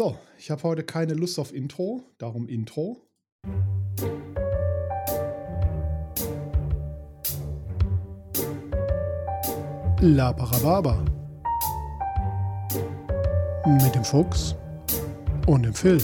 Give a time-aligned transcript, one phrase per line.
[0.00, 3.02] So, ich habe heute keine Lust auf Intro, darum Intro.
[10.00, 11.04] La Parababa.
[13.66, 14.54] Mit dem Fuchs
[15.46, 16.00] und dem Phil.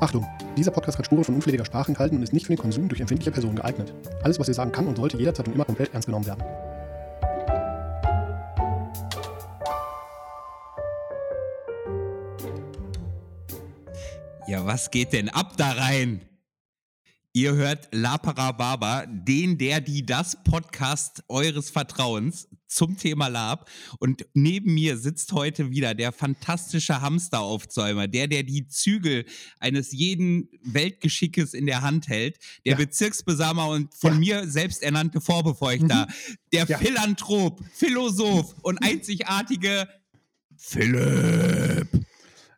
[0.00, 2.88] Achtung, dieser Podcast kann Spuren von unflätiger Sprache enthalten und ist nicht für den Konsum
[2.88, 3.94] durch empfindliche Personen geeignet.
[4.22, 6.42] Alles, was wir sagen, kann und sollte jederzeit und immer komplett ernst genommen werden.
[14.48, 16.20] Ja, was geht denn ab da rein?
[17.32, 23.70] Ihr hört La Parababa, den, der, die, das Podcast eures Vertrauens zum Thema Lab.
[23.98, 29.24] Und neben mir sitzt heute wieder der fantastische Hamsteraufzäumer, der, der die Zügel
[29.60, 32.78] eines jeden Weltgeschickes in der Hand hält, der ja.
[32.78, 34.42] Bezirksbesamer und von ja.
[34.42, 36.36] mir selbst ernannte Vorbefeuchter, mhm.
[36.52, 36.78] der ja.
[36.78, 39.88] Philanthrop, Philosoph und einzigartige
[40.56, 41.88] Philipp.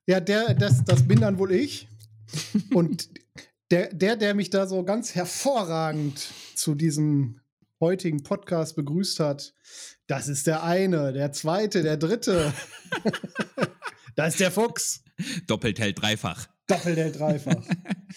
[0.06, 1.88] Ja, der, das, das bin dann wohl ich.
[2.72, 3.08] Und
[3.70, 7.40] der, der, der mich da so ganz hervorragend zu diesem
[7.80, 9.54] heutigen Podcast begrüßt hat,
[10.06, 12.52] das ist der eine, der zweite, der dritte.
[14.16, 15.02] das ist der Fuchs.
[15.46, 16.48] Doppelt hält dreifach.
[16.66, 17.64] Doppelt hält dreifach.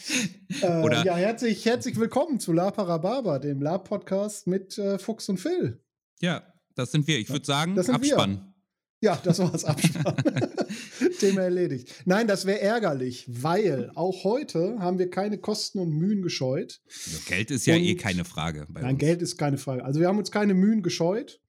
[0.62, 5.38] äh, Oder ja, herzlich, herzlich willkommen zu La Parababa, dem Lab-Podcast mit äh, Fuchs und
[5.38, 5.84] Phil.
[6.22, 7.20] Ja, das sind wir.
[7.20, 8.32] Ich würde sagen, Abspann.
[8.38, 8.57] Wir.
[9.02, 10.16] Ja, das war's Abspann.
[11.20, 11.94] Thema erledigt.
[12.06, 16.82] Nein, das wäre ärgerlich, weil auch heute haben wir keine Kosten und Mühen gescheut.
[17.06, 18.66] Also Geld ist ja eh und, eh keine Frage.
[18.70, 19.00] nein, uns.
[19.00, 19.86] Geld ist keine Frage.
[19.86, 21.40] Also wir haben uns keine Mühen gescheut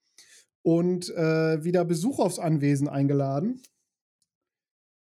[0.62, 3.62] und äh, wieder Besuch aufs Anwesen eingeladen.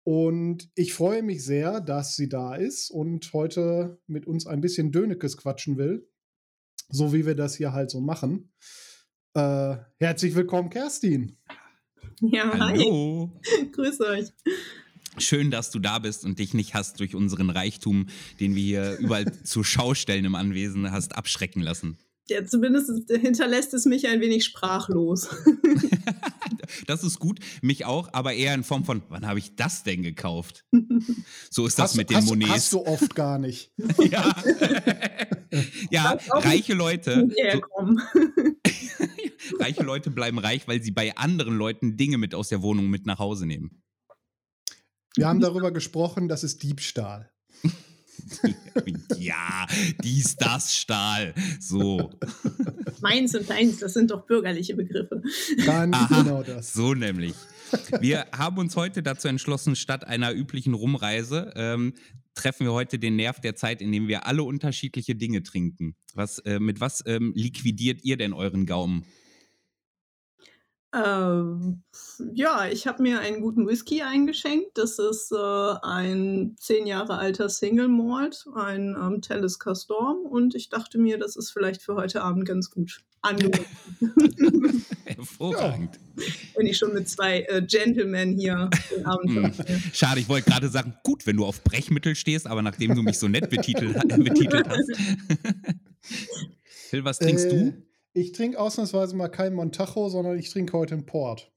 [0.04, 4.92] Und ich freue mich sehr, dass sie da ist und heute mit uns ein bisschen
[4.92, 6.06] Dönekes quatschen will.
[6.90, 8.52] So wie wir das hier halt so machen.
[9.34, 11.38] Äh, herzlich willkommen, Kerstin.
[12.20, 13.30] Ja, Hallo.
[13.44, 13.70] hi.
[13.72, 14.28] Grüß euch.
[15.18, 18.06] Schön, dass du da bist und dich nicht hast durch unseren Reichtum,
[18.40, 21.98] den wir hier überall zur Schau stellen im Anwesen, hast abschrecken lassen.
[22.28, 25.28] Ja, zumindest hinterlässt es mich ein wenig sprachlos.
[26.86, 30.02] das ist gut, mich auch, aber eher in Form von, wann habe ich das denn
[30.02, 30.64] gekauft?
[31.50, 32.50] So ist das hast, mit den hast, Monets.
[32.50, 33.72] Hast du oft gar nicht.
[34.10, 34.34] ja,
[35.90, 37.28] ja reiche Leute.
[37.52, 37.96] So,
[39.60, 43.06] reiche Leute bleiben reich, weil sie bei anderen Leuten Dinge mit aus der Wohnung mit
[43.06, 43.82] nach Hause nehmen.
[45.16, 47.30] Wir haben darüber gesprochen, das ist Diebstahl.
[49.18, 49.66] Ja,
[50.02, 51.34] dies, das, Stahl.
[51.60, 52.10] So.
[53.00, 55.22] Meins und deins, das sind doch bürgerliche Begriffe.
[55.64, 56.72] Ganz Aha, genau das.
[56.72, 57.34] So nämlich.
[58.00, 61.94] Wir haben uns heute dazu entschlossen, statt einer üblichen Rumreise ähm,
[62.34, 65.96] treffen wir heute den Nerv der Zeit, indem wir alle unterschiedliche Dinge trinken.
[66.14, 69.04] Was, äh, mit was ähm, liquidiert ihr denn euren Gaumen?
[70.96, 71.82] Ähm,
[72.32, 74.78] ja, ich habe mir einen guten Whisky eingeschenkt.
[74.78, 80.24] Das ist äh, ein zehn Jahre alter Single Malt, ein ähm, Talisker Storm.
[80.24, 83.66] Und ich dachte mir, das ist vielleicht für heute Abend ganz gut angemessen.
[85.04, 85.98] Hervorragend.
[86.16, 86.22] Ja.
[86.54, 89.52] Wenn ich schon mit zwei äh, Gentlemen hier den Abend hm.
[89.92, 93.18] Schade, ich wollte gerade sagen, gut, wenn du auf Brechmittel stehst, aber nachdem du mich
[93.18, 94.92] so nett betitelt, betitelt hast.
[96.64, 97.74] Phil, was trinkst äh, du?
[98.16, 101.52] Ich trinke ausnahmsweise mal kein Montajo, sondern ich trinke heute einen Port.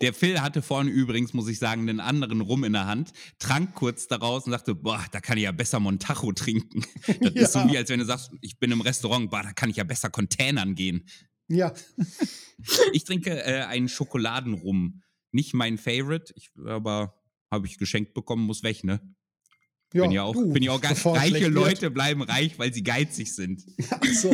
[0.00, 3.74] Der Phil hatte vorhin übrigens, muss ich sagen, einen anderen Rum in der Hand, trank
[3.74, 6.84] kurz daraus und sagte, boah, da kann ich ja besser Montajo trinken.
[7.20, 7.42] Das ja.
[7.42, 9.76] ist so wie, als wenn du sagst, ich bin im Restaurant, boah, da kann ich
[9.76, 11.08] ja besser Containern gehen.
[11.48, 11.74] Ja.
[12.92, 15.02] ich trinke äh, einen Schokoladenrum.
[15.32, 19.00] Nicht mein Favorite, ich, aber habe ich geschenkt bekommen, muss weg, ne?
[19.92, 22.84] Ja, bin ja auch, du, bin ja auch ganz reiche Leute bleiben reich, weil sie
[22.84, 23.64] geizig sind.
[23.90, 24.30] Ach so.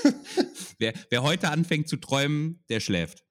[0.78, 3.24] wer, wer heute anfängt zu träumen, der schläft.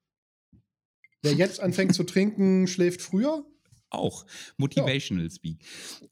[1.22, 3.44] Wer jetzt anfängt zu trinken, schläft früher?
[3.90, 4.26] Auch.
[4.56, 5.30] Motivational ja.
[5.30, 5.64] Speak.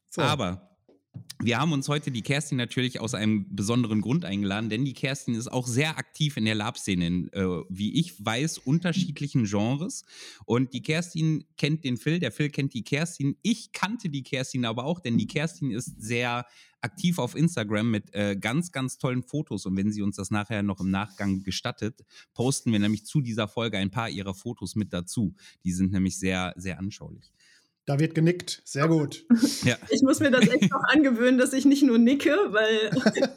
[0.08, 0.22] So.
[0.22, 0.69] Aber
[1.42, 5.34] wir haben uns heute die Kerstin natürlich aus einem besonderen Grund eingeladen, denn die Kerstin
[5.34, 10.04] ist auch sehr aktiv in der Lab-Szene, in, äh, wie ich weiß, unterschiedlichen Genres.
[10.44, 13.36] Und die Kerstin kennt den Phil, der Phil kennt die Kerstin.
[13.42, 16.44] Ich kannte die Kerstin aber auch, denn die Kerstin ist sehr
[16.82, 19.66] aktiv auf Instagram mit äh, ganz, ganz tollen Fotos.
[19.66, 22.04] Und wenn sie uns das nachher noch im Nachgang gestattet,
[22.34, 25.34] posten wir nämlich zu dieser Folge ein paar ihrer Fotos mit dazu.
[25.64, 27.32] Die sind nämlich sehr, sehr anschaulich.
[27.86, 28.62] Da wird genickt.
[28.64, 29.24] Sehr gut.
[29.62, 29.76] Ja.
[29.90, 32.90] Ich muss mir das echt noch angewöhnen, dass ich nicht nur nicke, weil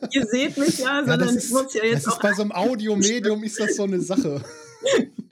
[0.12, 2.18] ihr seht mich ja, sondern ja, ist, ich muss ja jetzt das auch.
[2.18, 4.42] Ist bei so einem Audiomedium ist das so eine Sache.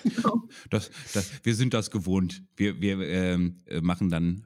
[0.04, 0.50] Genau.
[0.70, 2.44] Das, das, wir sind das gewohnt.
[2.58, 4.46] Wir, wir ähm, äh, machen dann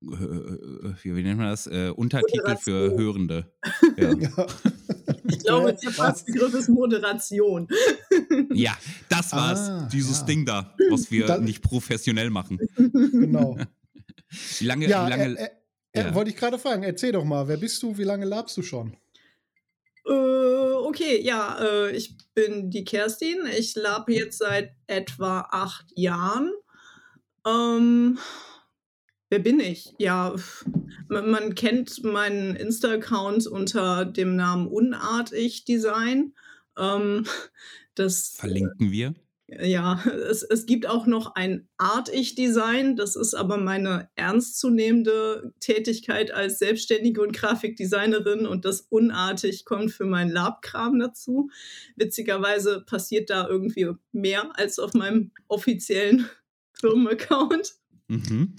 [0.00, 1.66] wie nennt man das?
[1.66, 3.52] Äh, Untertitel für Hörende.
[3.96, 4.12] Ja.
[4.12, 4.46] ja.
[5.28, 7.68] Ich glaube, der Fachbegriff ist Moderation.
[8.52, 8.76] Ja,
[9.08, 9.68] das war's.
[9.68, 10.26] Ah, dieses ja.
[10.26, 12.58] Ding da, was wir das, nicht professionell machen.
[12.76, 13.56] Genau.
[14.58, 15.48] Wie lange, ja, wie lange äh,
[15.92, 16.14] äh, ja.
[16.14, 18.96] wollte ich gerade fragen, erzähl doch mal, wer bist du, wie lange labst du schon?
[20.06, 23.38] Äh, okay, ja, äh, ich bin die Kerstin.
[23.56, 26.52] Ich lab jetzt seit etwa acht Jahren.
[27.46, 28.18] Ähm,
[29.36, 29.92] wer bin ich?
[29.98, 30.34] Ja,
[31.08, 36.32] man, kennt meinen Insta-Account unter dem Namen Unartig Design.
[36.78, 37.26] Ähm,
[37.94, 39.14] das verlinken wir.
[39.48, 42.96] Ja, es, es gibt auch noch ein Art-Ich-Design.
[42.96, 50.06] Das ist aber meine ernstzunehmende Tätigkeit als Selbstständige und Grafikdesignerin und das Unartig kommt für
[50.06, 51.50] meinen Lab-Kram dazu.
[51.96, 56.26] Witzigerweise passiert da irgendwie mehr als auf meinem offiziellen
[56.72, 57.74] Firmenaccount.
[58.08, 58.54] Mhm.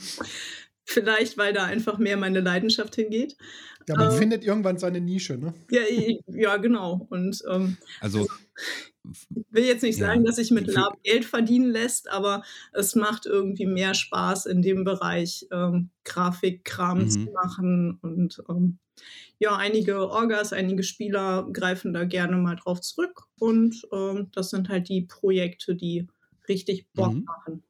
[0.88, 3.36] Vielleicht, weil da einfach mehr meine Leidenschaft hingeht.
[3.88, 5.54] Ja, man ähm, findet irgendwann seine Nische, ne?
[5.69, 5.81] Ja,
[6.28, 7.06] ja genau.
[7.10, 8.34] Und ähm, also, also
[9.04, 12.44] ich will jetzt nicht sagen, ja, dass sich mit Lab Geld verdienen lässt, aber
[12.74, 17.10] es macht irgendwie mehr Spaß in dem Bereich ähm, Grafikkram mhm.
[17.10, 18.80] zu machen und ähm,
[19.39, 24.69] ja, einige Orgas, einige Spieler greifen da gerne mal drauf zurück und ähm, das sind
[24.69, 26.07] halt die Projekte, die
[26.48, 27.25] richtig Bock mhm.
[27.25, 27.63] machen.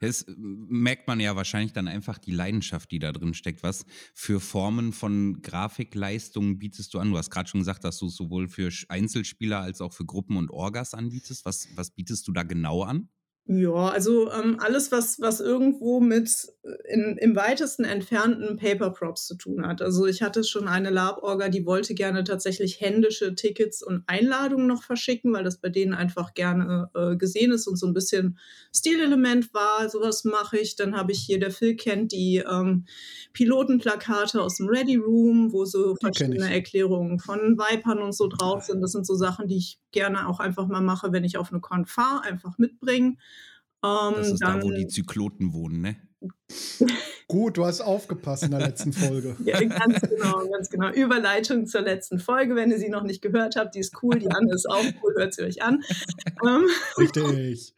[0.00, 3.62] Das äh, merkt man ja wahrscheinlich dann einfach die Leidenschaft, die da drin steckt.
[3.62, 7.10] Was für Formen von Grafikleistungen bietest du an?
[7.10, 10.50] Du hast gerade schon gesagt, dass du sowohl für Einzelspieler als auch für Gruppen und
[10.50, 11.44] Orgas anbietest.
[11.44, 13.08] Was, was bietest du da genau an?
[13.58, 19.26] Ja, also ähm, alles, was, was irgendwo mit äh, in, im weitesten entfernten Paper Props
[19.26, 19.82] zu tun hat.
[19.82, 24.84] Also ich hatte schon eine Lab-Orga, die wollte gerne tatsächlich händische Tickets und Einladungen noch
[24.84, 28.38] verschicken, weil das bei denen einfach gerne äh, gesehen ist und so ein bisschen
[28.74, 29.88] Stilelement war.
[29.88, 30.76] Sowas mache ich.
[30.76, 32.86] Dann habe ich hier, der Phil kennt die ähm,
[33.32, 38.80] Pilotenplakate aus dem Ready Room, wo so verschiedene Erklärungen von Vipern und so drauf sind.
[38.80, 41.60] Das sind so Sachen, die ich gerne auch einfach mal mache, wenn ich auf eine
[41.60, 43.18] Con fahre, einfach mitbringen.
[43.84, 45.96] Ähm, das ist dann, da, wo die Zykloten wohnen, ne?
[47.26, 49.36] Gut, du hast aufgepasst in der letzten Folge.
[49.44, 50.90] ja, ganz genau, ganz genau.
[50.90, 54.30] Überleitung zur letzten Folge, wenn ihr sie noch nicht gehört habt, die ist cool, die
[54.30, 55.82] andere ist auch cool, hört sie euch an.
[56.44, 56.66] Ähm,
[56.98, 57.72] Richtig.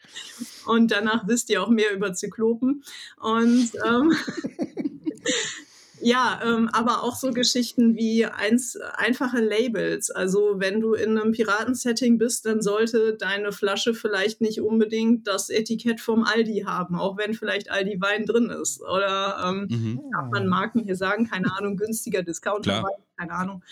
[0.65, 2.83] Und danach wisst ihr auch mehr über Zyklopen.
[3.21, 4.13] Und ähm,
[6.05, 10.11] Ja, ähm, aber auch so Geschichten wie eins, einfache Labels.
[10.11, 15.49] Also wenn du in einem Piratensetting bist, dann sollte deine Flasche vielleicht nicht unbedingt das
[15.49, 18.83] Etikett vom Aldi haben, auch wenn vielleicht Aldi Wein drin ist.
[18.83, 20.01] Oder ähm, mhm.
[20.13, 22.85] darf man Marken hier sagen, keine Ahnung, günstiger Discounter
[23.17, 23.63] keine Ahnung.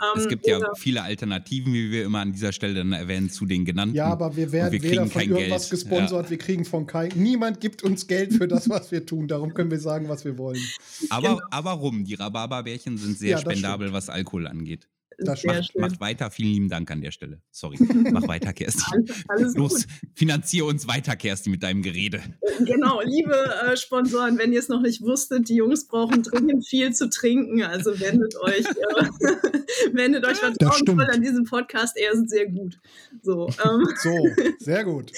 [0.00, 3.46] Ähm, es gibt ja viele Alternativen, wie wir immer an dieser Stelle dann erwähnen, zu
[3.46, 3.94] den genannten.
[3.94, 5.82] Ja, aber wir werden wir weder von irgendwas Geld.
[5.82, 6.30] gesponsert, ja.
[6.30, 7.12] wir kriegen von kein.
[7.14, 9.28] Niemand gibt uns Geld für das, was wir tun.
[9.28, 10.62] Darum können wir sagen, was wir wollen.
[11.10, 11.40] Aber, genau.
[11.50, 14.88] aber rum, die Rhabarberbärchen sind sehr ja, spendabel, was Alkohol angeht.
[15.18, 16.30] Das macht, macht, weiter.
[16.30, 17.42] Vielen lieben Dank an der Stelle.
[17.50, 17.76] Sorry.
[18.12, 18.84] Mach weiter, Kerstin.
[18.92, 19.86] alles, alles Los, gut.
[20.14, 22.22] finanziere uns weiter, Kerstin, mit deinem Gerede.
[22.60, 26.92] Genau, liebe äh, Sponsoren, wenn ihr es noch nicht wusstet, die Jungs brauchen dringend viel
[26.92, 27.62] zu trinken.
[27.62, 31.96] Also wendet euch, äh, wendet euch vertrauensvoll an diesem Podcast.
[31.96, 32.78] Er ist sehr gut.
[33.22, 33.84] So, ähm.
[34.02, 34.14] so
[34.58, 35.10] sehr gut.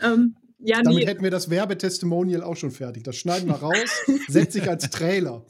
[0.00, 1.06] ähm, ja, Damit nee.
[1.06, 3.02] hätten wir das Werbetestimonial auch schon fertig.
[3.02, 3.90] Das schneiden wir raus,
[4.28, 5.44] setze ich als Trailer.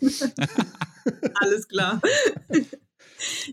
[1.35, 2.01] Alles klar.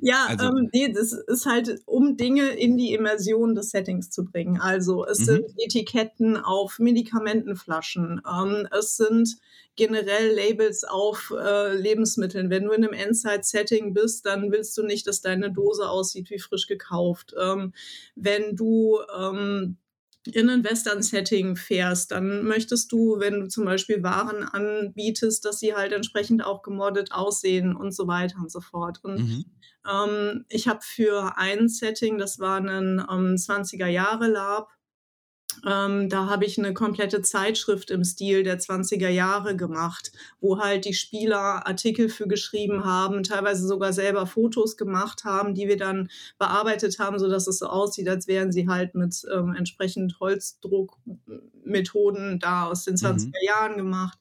[0.01, 4.25] Ja, also, ähm, nee, das ist halt, um Dinge in die Immersion des Settings zu
[4.25, 4.59] bringen.
[4.59, 5.25] Also es mhm.
[5.25, 9.37] sind Etiketten auf Medikamentenflaschen, ähm, es sind
[9.75, 12.49] generell Labels auf äh, Lebensmitteln.
[12.49, 16.39] Wenn du in einem Endside-Setting bist, dann willst du nicht, dass deine Dose aussieht wie
[16.39, 17.33] frisch gekauft.
[17.39, 17.73] Ähm,
[18.15, 19.77] wenn du ähm,
[20.35, 25.73] in ein Western-Setting fährst, dann möchtest du, wenn du zum Beispiel Waren anbietest, dass sie
[25.73, 28.99] halt entsprechend auch gemoddet aussehen und so weiter und so fort.
[29.03, 29.45] Und mhm.
[29.89, 34.69] ähm, ich habe für ein Setting, das war ein ähm, 20er-Jahre-Lab,
[35.67, 40.85] ähm, da habe ich eine komplette Zeitschrift im Stil der 20er Jahre gemacht, wo halt
[40.85, 46.07] die Spieler Artikel für geschrieben haben, teilweise sogar selber Fotos gemacht haben, die wir dann
[46.37, 52.67] bearbeitet haben, sodass es so aussieht, als wären sie halt mit ähm, entsprechend Holzdruckmethoden da
[52.67, 53.33] aus den 20er mhm.
[53.45, 54.17] Jahren gemacht.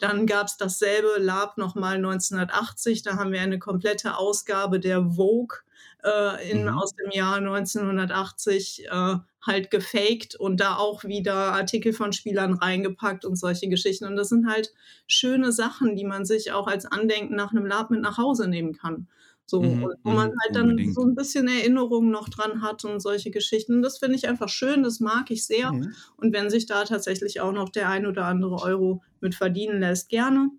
[0.00, 5.60] Dann gab es dasselbe Lab nochmal 1980, da haben wir eine komplette Ausgabe der Vogue
[6.04, 6.78] äh, in, mhm.
[6.78, 13.24] aus dem Jahr 1980 äh, halt gefaked und da auch wieder Artikel von Spielern reingepackt
[13.24, 14.04] und solche Geschichten.
[14.04, 14.72] Und das sind halt
[15.06, 18.74] schöne Sachen, die man sich auch als Andenken nach einem Lab mit nach Hause nehmen
[18.74, 19.08] kann.
[19.46, 20.94] So, mhm, wo man mhm, halt dann unbedingt.
[20.94, 23.74] so ein bisschen Erinnerung noch dran hat und solche Geschichten.
[23.74, 25.72] Und das finde ich einfach schön, das mag ich sehr.
[25.72, 25.92] Mhm.
[26.16, 30.08] Und wenn sich da tatsächlich auch noch der ein oder andere Euro mit verdienen lässt,
[30.08, 30.50] gerne.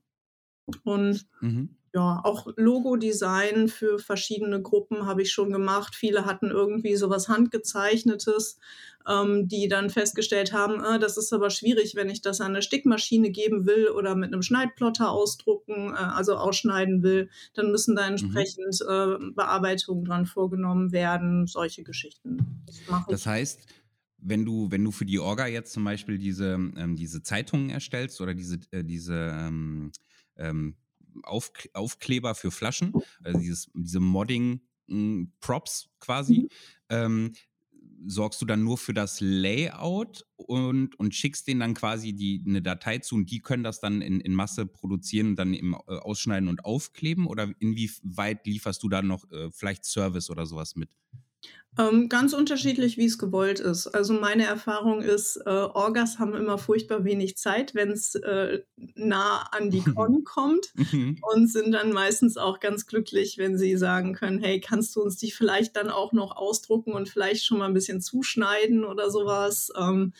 [0.83, 1.77] Und mhm.
[1.93, 5.93] Ja, auch Logo-Design für verschiedene Gruppen habe ich schon gemacht.
[5.93, 8.57] Viele hatten irgendwie sowas handgezeichnetes,
[9.07, 12.61] ähm, die dann festgestellt haben, äh, das ist aber schwierig, wenn ich das an eine
[12.61, 18.03] Stickmaschine geben will oder mit einem Schneidplotter ausdrucken, äh, also ausschneiden will, dann müssen da
[18.03, 18.11] mhm.
[18.11, 19.29] entsprechend mhm.
[19.29, 22.63] äh, Bearbeitungen dran vorgenommen werden, solche Geschichten.
[22.65, 23.59] Das, das heißt,
[24.19, 28.21] wenn du, wenn du für die Orga jetzt zum Beispiel diese, ähm, diese Zeitungen erstellst
[28.21, 29.91] oder diese, äh, diese ähm,
[30.37, 30.75] ähm,
[31.23, 36.47] Auf, Aufkleber für Flaschen, also dieses, diese Modding-Props hm, quasi, mhm.
[36.89, 37.33] ähm,
[38.07, 42.61] sorgst du dann nur für das Layout und, und schickst denen dann quasi die, eine
[42.61, 45.97] Datei zu und die können das dann in, in Masse produzieren und dann eben äh,
[45.97, 47.27] ausschneiden und aufkleben?
[47.27, 50.89] Oder inwieweit lieferst du da noch äh, vielleicht Service oder sowas mit?
[51.77, 53.87] Ähm, ganz unterschiedlich, wie es gewollt ist.
[53.87, 58.59] Also meine Erfahrung ist, äh, Orgas haben immer furchtbar wenig Zeit, wenn es äh,
[58.95, 61.17] nah an die Con kommt mhm.
[61.31, 65.15] und sind dann meistens auch ganz glücklich, wenn sie sagen können, hey, kannst du uns
[65.15, 69.71] die vielleicht dann auch noch ausdrucken und vielleicht schon mal ein bisschen zuschneiden oder sowas.
[69.79, 70.11] Ähm,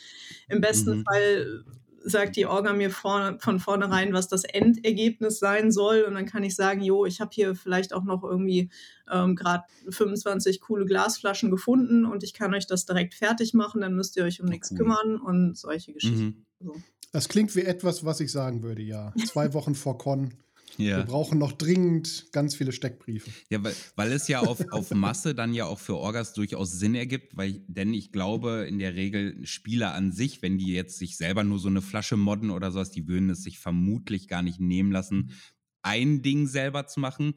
[0.47, 1.03] Im besten mhm.
[1.03, 1.65] Fall
[2.03, 6.03] sagt die Orga mir vor, von vornherein, was das Endergebnis sein soll.
[6.03, 8.69] Und dann kann ich sagen, jo, ich habe hier vielleicht auch noch irgendwie
[9.11, 13.95] ähm, gerade 25 coole Glasflaschen gefunden und ich kann euch das direkt fertig machen, dann
[13.95, 14.77] müsst ihr euch um nichts cool.
[14.77, 16.45] kümmern und solche Geschichten.
[16.59, 16.67] Mhm.
[16.67, 16.75] So.
[17.11, 19.13] Das klingt wie etwas, was ich sagen würde, ja.
[19.25, 20.33] Zwei Wochen vor Con
[20.81, 20.97] ja.
[20.97, 23.29] Wir brauchen noch dringend ganz viele Steckbriefe.
[23.49, 26.95] Ja, weil, weil es ja auf, auf Masse dann ja auch für Orgas durchaus Sinn
[26.95, 31.17] ergibt, weil denn ich glaube, in der Regel Spieler an sich, wenn die jetzt sich
[31.17, 34.59] selber nur so eine Flasche modden oder sowas, die würden es sich vermutlich gar nicht
[34.59, 35.31] nehmen lassen,
[35.81, 37.35] ein Ding selber zu machen.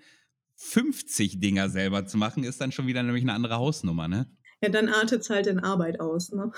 [0.56, 4.30] 50 Dinger selber zu machen, ist dann schon wieder nämlich eine andere Hausnummer, ne?
[4.64, 6.32] Ja, dann artet es halt in Arbeit aus.
[6.32, 6.50] Ne?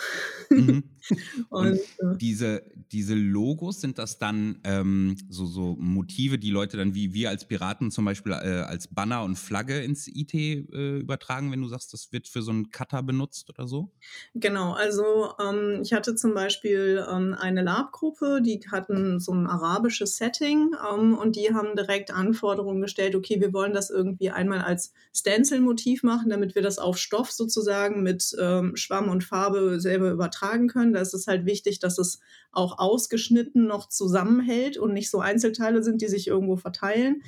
[0.51, 0.85] Mhm.
[1.51, 6.77] Und, Und äh, diese, diese Logos, sind das dann ähm, so, so Motive, die Leute
[6.77, 10.99] dann wie wir als Piraten zum Beispiel äh, als Banner und Flagge ins IT äh,
[10.99, 13.93] übertragen, wenn du sagst, das wird für so einen Cutter benutzt oder so?
[14.35, 20.17] Genau, also ähm, ich hatte zum Beispiel ähm, eine Lab-Gruppe, die hatten so ein arabisches
[20.17, 24.93] Setting ähm, und die haben direkt Anforderungen gestellt, okay, wir wollen das irgendwie einmal als
[25.15, 30.69] Stencil-Motiv machen, damit wir das auf Stoff sozusagen mit ähm, Schwamm und Farbe selber übertragen
[30.69, 30.93] können.
[30.93, 32.21] Da ist es halt wichtig, dass es
[32.57, 37.23] auch ausgeschnitten noch zusammenhält und nicht so Einzelteile sind, die sich irgendwo verteilen.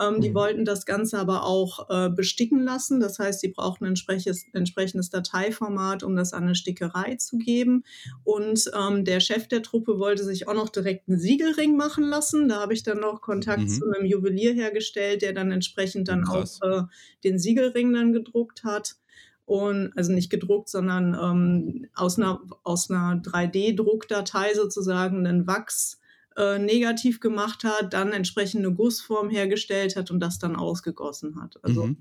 [0.00, 0.34] Ähm, die mhm.
[0.34, 2.98] wollten das Ganze aber auch äh, besticken lassen.
[2.98, 7.84] Das heißt, sie brauchten ein entsprechendes, entsprechendes Dateiformat, um das an eine Stickerei zu geben.
[8.24, 12.48] Und ähm, der Chef der Truppe wollte sich auch noch direkt einen Siegelring machen lassen.
[12.48, 13.68] Da habe ich dann noch Kontakt mhm.
[13.68, 16.60] zu einem Juwelier hergestellt, der dann entsprechend dann Krass.
[16.60, 16.82] auch äh,
[17.22, 18.96] den Siegelring dann gedruckt hat
[19.44, 26.00] und also nicht gedruckt, sondern ähm, aus einer, aus einer 3D-Druckdatei sozusagen einen Wachs
[26.36, 31.58] äh, negativ gemacht hat, dann entsprechend eine Gussform hergestellt hat und das dann ausgegossen hat.
[31.62, 31.96] Also mhm.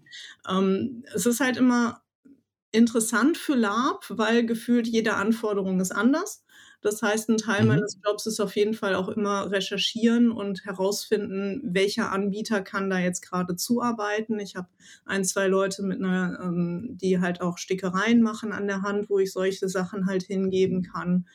[0.50, 2.02] ähm, es ist halt immer
[2.72, 6.44] interessant für Lab, weil gefühlt jede Anforderung ist anders.
[6.82, 7.68] Das heißt, ein Teil mhm.
[7.68, 13.00] meines Jobs ist auf jeden Fall auch immer recherchieren und herausfinden, welcher Anbieter kann da
[13.00, 14.40] jetzt gerade zuarbeiten.
[14.40, 14.68] Ich habe
[15.06, 19.20] ein, zwei Leute mit einer, ähm, die halt auch Stickereien machen an der Hand, wo
[19.20, 21.28] ich solche Sachen halt hingeben kann.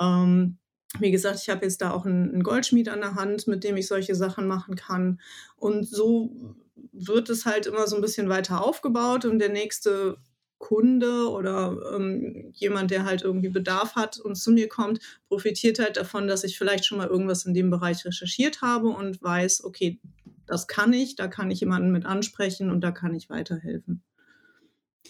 [0.00, 0.56] Ähm,
[0.98, 3.76] wie gesagt, ich habe jetzt da auch einen, einen Goldschmied an der Hand, mit dem
[3.76, 5.20] ich solche Sachen machen kann.
[5.56, 6.56] Und so
[6.92, 10.16] wird es halt immer so ein bisschen weiter aufgebaut und der nächste
[10.58, 15.96] Kunde oder ähm, jemand, der halt irgendwie Bedarf hat und zu mir kommt, profitiert halt
[15.96, 20.00] davon, dass ich vielleicht schon mal irgendwas in dem Bereich recherchiert habe und weiß, okay,
[20.46, 24.02] das kann ich, da kann ich jemanden mit ansprechen und da kann ich weiterhelfen.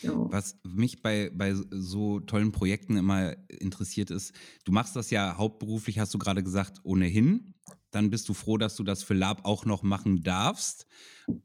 [0.02, 0.12] Ja.
[0.14, 4.32] Was mich bei, bei so tollen Projekten immer interessiert ist,
[4.64, 7.54] du machst das ja hauptberuflich, hast du gerade gesagt, ohnehin
[7.90, 10.86] dann bist du froh, dass du das für Lab auch noch machen darfst.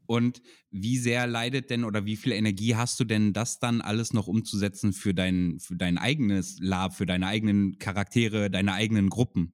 [0.06, 4.12] Und wie sehr leidet denn oder wie viel Energie hast du denn, das dann alles
[4.12, 9.52] noch umzusetzen für dein, für dein eigenes Lab, für deine eigenen Charaktere, deine eigenen Gruppen?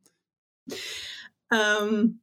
[1.52, 2.20] Ähm,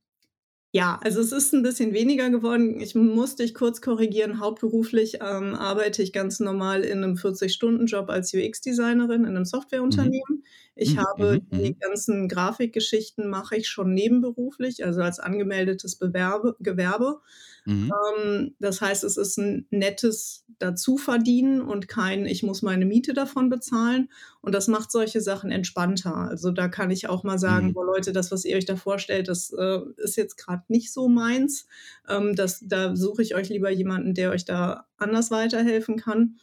[0.73, 2.79] ja, also es ist ein bisschen weniger geworden.
[2.79, 4.39] Ich musste dich kurz korrigieren.
[4.39, 10.23] Hauptberuflich ähm, arbeite ich ganz normal in einem 40-Stunden-Job als UX-Designerin in einem Softwareunternehmen.
[10.29, 10.43] Mhm.
[10.77, 10.99] Ich mhm.
[10.99, 11.57] habe mhm.
[11.57, 11.79] die mhm.
[11.79, 17.21] ganzen Grafikgeschichten mache ich schon nebenberuflich, also als angemeldetes Bewerbe, Gewerbe.
[17.65, 17.91] Mhm.
[18.17, 23.49] Ähm, das heißt, es ist ein nettes Dazuverdienen und kein, ich muss meine Miete davon
[23.49, 24.09] bezahlen.
[24.39, 26.15] Und das macht solche Sachen entspannter.
[26.15, 27.73] Also da kann ich auch mal sagen, mhm.
[27.73, 31.09] boah Leute, das, was ihr euch da vorstellt, das äh, ist jetzt gerade nicht so
[31.09, 31.67] meins.
[32.07, 36.37] Ähm, das, da suche ich euch lieber jemanden, der euch da anders weiterhelfen kann.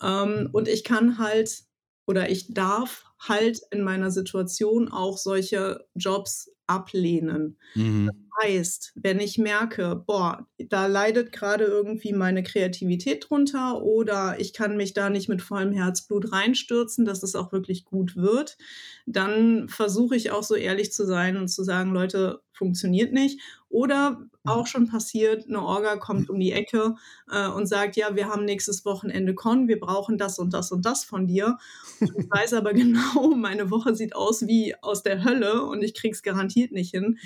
[0.00, 1.64] Ähm, und ich kann halt
[2.10, 7.56] oder ich darf halt in meiner Situation auch solche Jobs ablehnen.
[7.74, 8.29] Mhm.
[8.42, 14.76] Heißt, wenn ich merke, boah, da leidet gerade irgendwie meine Kreativität drunter oder ich kann
[14.76, 18.58] mich da nicht mit vollem Herzblut reinstürzen, dass es auch wirklich gut wird,
[19.06, 23.40] dann versuche ich auch so ehrlich zu sein und zu sagen, Leute, funktioniert nicht.
[23.70, 24.28] Oder mhm.
[24.44, 26.96] auch schon passiert, eine Orga kommt um die Ecke
[27.30, 30.84] äh, und sagt, ja, wir haben nächstes Wochenende Con, wir brauchen das und das und
[30.84, 31.56] das von dir.
[32.00, 35.94] Und ich weiß aber genau, meine Woche sieht aus wie aus der Hölle und ich
[35.94, 37.18] krieg's garantiert nicht hin.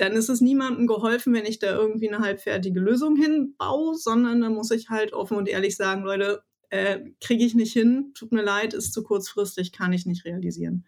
[0.00, 4.54] Dann ist es niemandem geholfen, wenn ich da irgendwie eine halbfertige Lösung hinbaue, sondern dann
[4.54, 8.40] muss ich halt offen und ehrlich sagen, Leute, äh, kriege ich nicht hin, tut mir
[8.40, 10.86] leid, ist zu kurzfristig, kann ich nicht realisieren.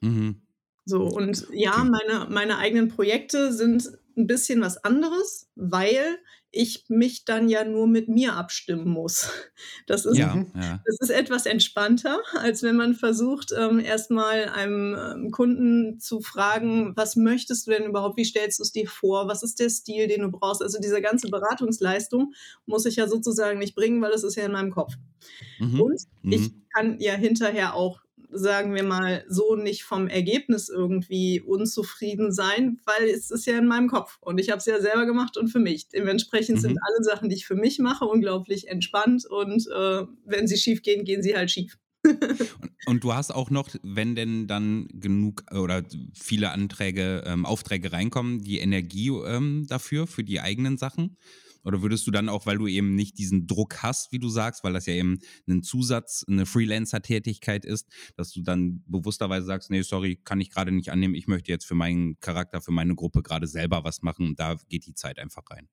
[0.00, 0.42] Mhm.
[0.84, 6.18] So, und ja, meine, meine eigenen Projekte sind ein bisschen was anderes, weil
[6.52, 9.30] ich mich dann ja nur mit mir abstimmen muss.
[9.86, 10.80] Das ist, ja, ja.
[10.86, 16.92] Das ist etwas entspannter, als wenn man versucht, ähm, erstmal einem ähm, Kunden zu fragen,
[16.96, 20.06] was möchtest du denn überhaupt, wie stellst du es dir vor, was ist der Stil,
[20.06, 20.62] den du brauchst.
[20.62, 22.32] Also diese ganze Beratungsleistung
[22.66, 24.94] muss ich ja sozusagen nicht bringen, weil es ist ja in meinem Kopf.
[25.58, 25.80] Mhm.
[25.80, 26.62] Und ich mhm.
[26.72, 28.00] kann ja hinterher auch
[28.32, 33.66] sagen wir mal, so nicht vom Ergebnis irgendwie unzufrieden sein, weil es ist ja in
[33.66, 35.88] meinem Kopf und ich habe es ja selber gemacht und für mich.
[35.88, 36.60] Dementsprechend mhm.
[36.60, 40.82] sind alle Sachen, die ich für mich mache, unglaublich entspannt und äh, wenn sie schief
[40.82, 41.78] gehen, gehen sie halt schief.
[42.04, 45.82] und, und, du hast auch noch, wenn denn dann genug oder
[46.14, 51.16] viele Anträge, ähm, Aufträge reinkommen, die Energie ähm, dafür, für die eigenen Sachen?
[51.64, 54.64] Oder würdest du dann auch, weil du eben nicht diesen Druck hast, wie du sagst,
[54.64, 59.82] weil das ja eben ein Zusatz, eine Freelancer-Tätigkeit ist, dass du dann bewussterweise sagst, nee,
[59.82, 63.22] sorry, kann ich gerade nicht annehmen, ich möchte jetzt für meinen Charakter, für meine Gruppe
[63.22, 65.68] gerade selber was machen und da geht die Zeit einfach rein?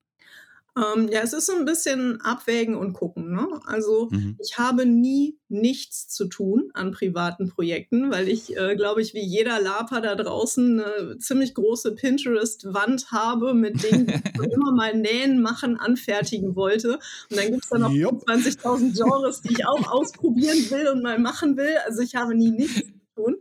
[0.78, 3.32] Ähm, ja, es ist so ein bisschen abwägen und gucken.
[3.32, 3.48] Ne?
[3.66, 4.38] Also mhm.
[4.44, 9.24] ich habe nie nichts zu tun an privaten Projekten, weil ich, äh, glaube ich, wie
[9.24, 14.96] jeder Laper da draußen eine ziemlich große Pinterest-Wand habe mit Dingen, die ich immer mal
[14.96, 17.00] nähen, machen, anfertigen wollte.
[17.32, 21.18] Und dann gibt es da noch 20.000 Genres, die ich auch ausprobieren will und mal
[21.18, 21.76] machen will.
[21.86, 22.84] Also ich habe nie nichts
[23.18, 23.38] tun.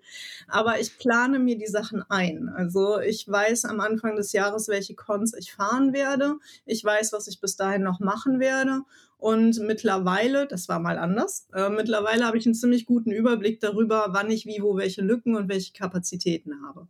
[0.49, 2.49] Aber ich plane mir die Sachen ein.
[2.49, 6.37] Also ich weiß am Anfang des Jahres, welche Cons ich fahren werde.
[6.65, 8.83] Ich weiß, was ich bis dahin noch machen werde.
[9.19, 14.09] Und mittlerweile, das war mal anders, äh, mittlerweile habe ich einen ziemlich guten Überblick darüber,
[14.11, 16.87] wann ich wie, wo welche Lücken und welche Kapazitäten habe.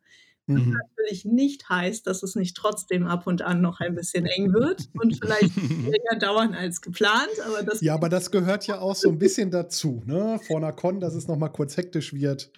[0.49, 0.79] Was mhm.
[0.97, 4.89] natürlich nicht heißt, dass es nicht trotzdem ab und an noch ein bisschen eng wird
[4.95, 7.31] und vielleicht länger dauern als geplant.
[7.45, 10.39] Aber das ja, aber das gehört ja auch so ein bisschen dazu, ne?
[10.47, 12.53] Vor einer Con, dass es nochmal kurz hektisch wird.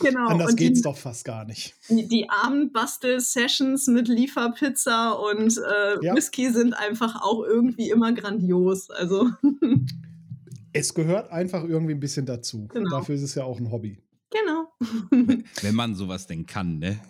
[0.00, 0.28] Genau.
[0.28, 1.74] Anders geht es doch fast gar nicht.
[1.90, 6.14] Die, die Abendbastel-Sessions mit Lieferpizza und äh, ja.
[6.14, 8.90] Whisky sind einfach auch irgendwie immer grandios.
[8.90, 9.28] Also.
[10.72, 12.68] es gehört einfach irgendwie ein bisschen dazu.
[12.68, 12.90] Genau.
[12.90, 14.02] Dafür ist es ja auch ein Hobby.
[14.30, 14.72] Genau.
[15.60, 17.00] Wenn man sowas denn kann, ne?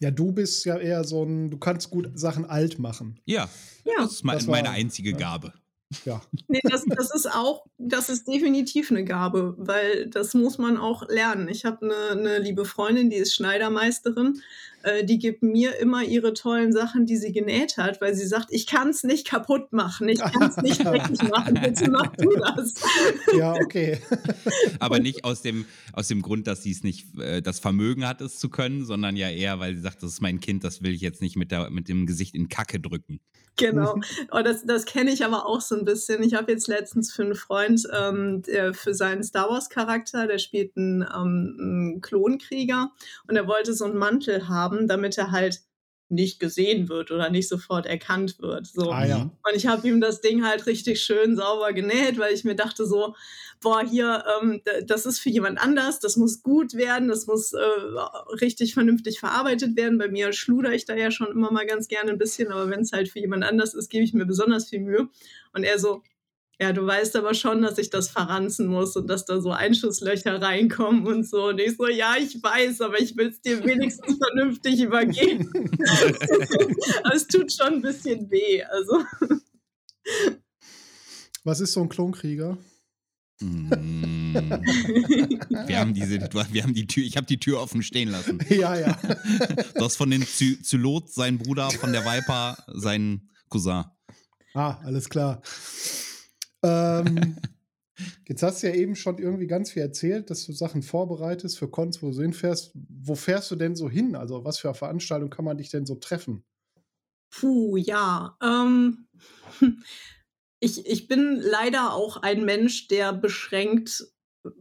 [0.00, 3.18] Ja, du bist ja eher so ein, du kannst gut Sachen alt machen.
[3.24, 3.48] Ja,
[3.84, 3.92] ja.
[3.98, 5.16] das ist das war, meine einzige ja.
[5.16, 5.52] Gabe.
[6.04, 6.20] Ja.
[6.48, 11.08] Nee, das, das ist auch, das ist definitiv eine Gabe, weil das muss man auch
[11.08, 11.48] lernen.
[11.48, 14.40] Ich habe eine, eine liebe Freundin, die ist Schneidermeisterin
[14.88, 18.48] äh, die gibt mir immer ihre tollen Sachen, die sie genäht hat, weil sie sagt,
[18.50, 22.30] ich kann es nicht kaputt machen, ich kann es nicht richtig machen, bitte mach du
[22.36, 22.74] das.
[23.36, 23.98] Ja, okay.
[24.80, 28.20] Aber nicht aus dem, aus dem Grund, dass sie es nicht äh, das Vermögen hat,
[28.20, 30.94] es zu können, sondern ja eher, weil sie sagt, das ist mein Kind, das will
[30.94, 33.20] ich jetzt nicht mit, der, mit dem Gesicht in Kacke drücken.
[33.58, 33.96] Genau.
[34.30, 36.22] Oh, das das kenne ich aber auch so ein bisschen.
[36.22, 40.76] Ich habe jetzt letztens für einen Freund, ähm, der für seinen Star Wars-Charakter, der spielt
[40.76, 42.92] einen, ähm, einen Klonkrieger
[43.26, 45.60] und er wollte so einen Mantel haben haben, damit er halt
[46.10, 48.66] nicht gesehen wird oder nicht sofort erkannt wird.
[48.66, 48.90] So.
[48.90, 49.20] Ah, ja.
[49.20, 52.86] Und ich habe ihm das Ding halt richtig schön sauber genäht, weil ich mir dachte
[52.86, 53.14] so,
[53.60, 57.58] boah, hier, ähm, das ist für jemand anders, das muss gut werden, das muss äh,
[58.40, 59.98] richtig vernünftig verarbeitet werden.
[59.98, 62.80] Bei mir schluder ich da ja schon immer mal ganz gerne ein bisschen, aber wenn
[62.80, 65.08] es halt für jemand anders ist, gebe ich mir besonders viel Mühe.
[65.52, 66.02] Und er so,
[66.60, 70.42] ja, du weißt aber schon, dass ich das verranzen muss und dass da so Einschusslöcher
[70.42, 71.48] reinkommen und so.
[71.48, 75.48] Und ich so, ja, ich weiß, aber ich will es dir wenigstens vernünftig übergeben.
[77.04, 78.64] aber es tut schon ein bisschen weh.
[78.64, 79.04] Also.
[81.44, 82.58] Was ist so ein Klonkrieger?
[83.40, 83.70] Mm.
[85.66, 88.40] wir haben diese, wir haben die Tür, ich habe die Tür offen stehen lassen.
[88.48, 88.98] Ja, ja.
[89.76, 93.84] Du hast von den Zylot, sein Bruder, von der Viper, sein Cousin.
[94.54, 95.40] Ah, alles klar.
[96.62, 97.36] Ähm,
[98.28, 101.68] jetzt hast du ja eben schon irgendwie ganz viel erzählt, dass du Sachen vorbereitest für
[101.68, 102.72] Cons, wo du hinfährst.
[102.74, 104.16] Wo fährst du denn so hin?
[104.16, 106.44] Also, was für eine Veranstaltung kann man dich denn so treffen?
[107.30, 108.36] Puh, ja.
[108.42, 109.06] Ähm,
[110.60, 114.06] ich, ich bin leider auch ein Mensch, der beschränkt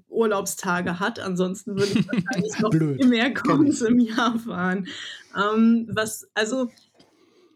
[0.08, 1.20] Urlaubstage hat.
[1.20, 4.88] Ansonsten würde ich wahrscheinlich noch viel mehr Cons im Jahr fahren.
[5.36, 6.70] Ähm, was, also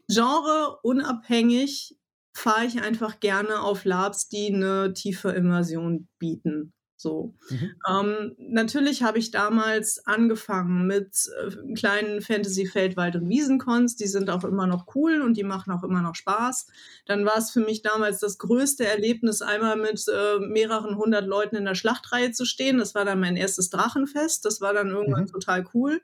[0.08, 1.98] Genre unabhängig
[2.34, 6.74] fahre ich einfach gerne auf Labs, die eine tiefe Immersion bieten.
[7.02, 7.34] So.
[7.50, 7.72] Mhm.
[7.90, 14.30] Ähm, natürlich habe ich damals angefangen mit äh, kleinen Fantasy Feldwald und Wiesenkons, die sind
[14.30, 16.68] auch immer noch cool und die machen auch immer noch Spaß.
[17.08, 21.56] Dann war es für mich damals das größte Erlebnis, einmal mit äh, mehreren hundert Leuten
[21.56, 22.78] in der Schlachtreihe zu stehen.
[22.78, 24.46] Das war dann mein erstes Drachenfest.
[24.46, 25.32] Das war dann irgendwann mhm.
[25.32, 26.02] total cool.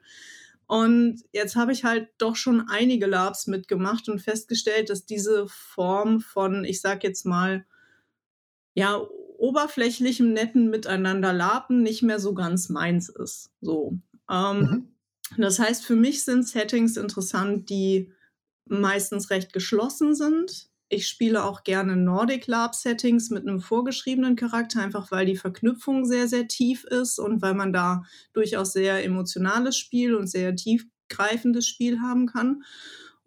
[0.68, 6.20] Und jetzt habe ich halt doch schon einige Labs mitgemacht und festgestellt, dass diese Form
[6.20, 7.64] von, ich sag jetzt mal,
[8.74, 9.00] ja,
[9.38, 13.50] oberflächlichem, netten Miteinander laben nicht mehr so ganz meins ist.
[13.62, 13.98] So.
[14.30, 15.42] Ähm, mhm.
[15.42, 18.12] Das heißt, für mich sind Settings interessant, die
[18.66, 20.68] meistens recht geschlossen sind.
[20.90, 26.06] Ich spiele auch gerne Nordic Lab Settings mit einem vorgeschriebenen Charakter, einfach weil die Verknüpfung
[26.06, 31.66] sehr, sehr tief ist und weil man da durchaus sehr emotionales Spiel und sehr tiefgreifendes
[31.66, 32.62] Spiel haben kann.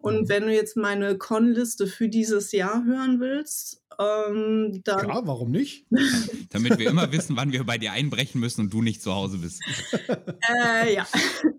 [0.02, 0.28] Und mhm.
[0.28, 5.08] wenn du jetzt meine Con-Liste für dieses Jahr hören willst, ähm, dann.
[5.08, 5.86] Ja, warum nicht?
[6.50, 9.38] Damit wir immer wissen, wann wir bei dir einbrechen müssen und du nicht zu Hause
[9.38, 9.60] bist.
[10.08, 11.06] äh, ja.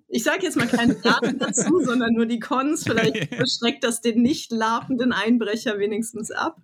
[0.08, 2.84] Ich sage jetzt mal keine Daten dazu, sondern nur die Cons.
[2.84, 6.62] Vielleicht beschreckt das den nicht lapenden Einbrecher wenigstens ab.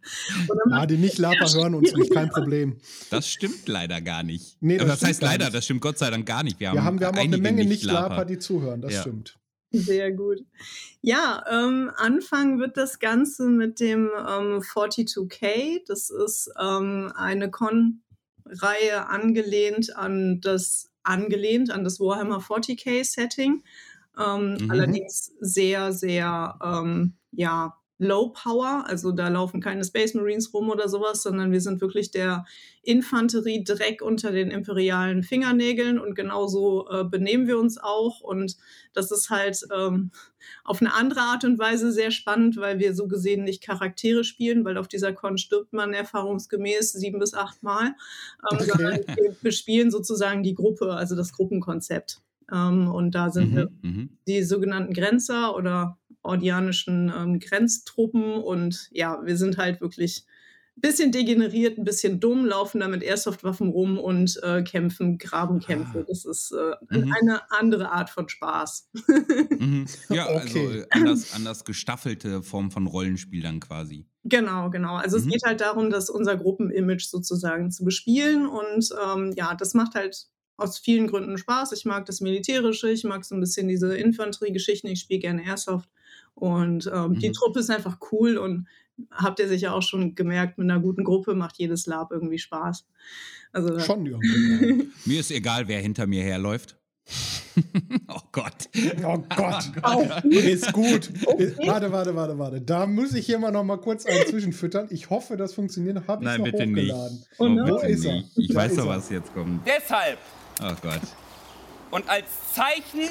[0.69, 2.77] Ja, die Nicht-Laper hören uns nicht, kein Problem.
[3.09, 4.57] Das stimmt leider gar nicht.
[4.59, 5.55] Nee, das, das heißt leider, nicht.
[5.55, 6.59] das stimmt Gott sei Dank gar nicht.
[6.59, 9.01] Wir haben, wir haben, wir haben auch eine Menge Nicht-Laper, die zuhören, das ja.
[9.01, 9.39] stimmt.
[9.71, 10.39] Sehr gut.
[11.01, 15.81] Ja, ähm, anfangen wird das Ganze mit dem ähm, 42K.
[15.87, 23.63] Das ist ähm, eine Con-Reihe angelehnt an das angelehnt an das Warhammer 40k Setting.
[24.17, 24.71] Ähm, mhm.
[24.71, 30.87] Allerdings sehr, sehr ähm, ja, Low Power, also da laufen keine Space Marines rum oder
[30.87, 32.45] sowas, sondern wir sind wirklich der
[32.81, 38.55] Infanterie Dreck unter den imperialen Fingernägeln und genauso äh, benehmen wir uns auch und
[38.93, 40.11] das ist halt ähm,
[40.63, 44.63] auf eine andere Art und Weise sehr spannend, weil wir so gesehen nicht Charaktere spielen,
[44.63, 47.87] weil auf dieser Con stirbt man erfahrungsgemäß sieben bis acht Mal,
[48.49, 48.63] ähm, okay.
[48.65, 52.21] sondern wir bespielen sozusagen die Gruppe, also das Gruppenkonzept.
[52.51, 54.09] Ähm, und da sind mhm, wir mhm.
[54.25, 58.35] die sogenannten Grenzer oder ordianischen ähm, Grenztruppen.
[58.35, 60.25] Und ja, wir sind halt wirklich
[60.79, 65.99] ein bisschen degeneriert, ein bisschen dumm, laufen da mit Airsoft-Waffen rum und äh, kämpfen Grabenkämpfe.
[65.99, 66.05] Ah.
[66.07, 67.13] Das ist äh, mhm.
[67.13, 68.89] eine andere Art von Spaß.
[69.59, 69.85] mhm.
[70.09, 70.67] Ja, also, okay.
[70.67, 74.07] also anders, anders gestaffelte Form von Rollenspiel dann quasi.
[74.23, 74.95] Genau, genau.
[74.95, 75.23] Also mhm.
[75.23, 79.95] es geht halt darum, dass unser Gruppenimage sozusagen zu bespielen und ähm, ja, das macht
[79.95, 80.27] halt
[80.59, 81.71] aus vielen Gründen Spaß.
[81.71, 85.89] Ich mag das Militärische, ich mag so ein bisschen diese Infanteriegeschichten, ich spiele gerne Airsoft.
[86.39, 87.19] Und ähm, mhm.
[87.19, 88.67] die Truppe ist einfach cool und
[89.11, 92.85] habt ihr sicher auch schon gemerkt, mit einer guten Gruppe macht jedes Lab irgendwie Spaß.
[93.51, 94.89] Also, schon irgendwie.
[95.05, 96.77] mir ist egal, wer hinter mir herläuft.
[98.07, 98.69] oh Gott.
[99.03, 99.71] Oh Gott.
[99.83, 101.09] Oh, ist gut.
[101.25, 101.53] Okay.
[101.65, 102.61] Warte, warte, warte, warte.
[102.61, 104.87] Da muss ich hier mal noch mal kurz einen zwischenfüttern.
[104.91, 106.07] Ich hoffe, das funktioniert.
[106.07, 107.17] Habe ich Nein, bitte hochgeladen.
[107.17, 107.29] Nicht.
[107.39, 108.23] Oh, Wo ist er?
[108.35, 109.65] Ich da weiß doch, was jetzt kommt.
[109.65, 110.19] Deshalb.
[110.61, 111.01] Oh Gott.
[111.91, 113.09] Und als Zeichen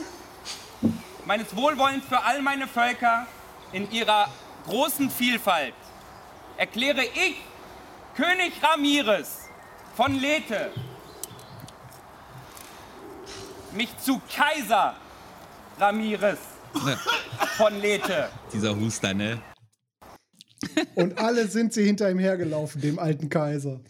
[1.28, 3.26] meines Wohlwollens für all meine Völker
[3.72, 4.30] in ihrer
[4.66, 5.74] großen Vielfalt
[6.56, 7.36] erkläre ich,
[8.16, 9.46] König Ramirez
[9.94, 10.72] von Lethe,
[13.72, 14.94] mich zu Kaiser
[15.78, 16.38] Ramirez
[17.58, 18.30] von Lethe.
[18.50, 19.38] Dieser Huster, ne?
[20.94, 23.80] Und alle sind sie hinter ihm hergelaufen, dem alten Kaiser.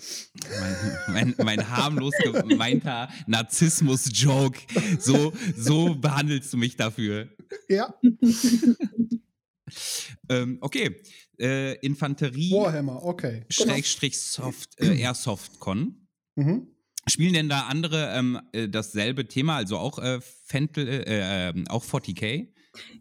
[0.61, 0.75] Mein,
[1.09, 4.59] mein, mein harmlos gemeinter Narzissmus-Joke.
[4.99, 7.29] So, so behandelst du mich dafür.
[7.69, 7.95] Ja.
[10.29, 11.01] ähm, okay.
[11.39, 12.51] Äh, Infanterie.
[12.53, 13.45] Warhammer, okay.
[13.49, 16.09] Schrägstrich Soft, äh, Airsoft-Con.
[16.37, 16.67] Mhm.
[17.07, 21.85] Spielen denn da andere ähm, äh, dasselbe Thema, also auch äh, Fentel, äh, äh auch
[21.85, 22.49] 40k?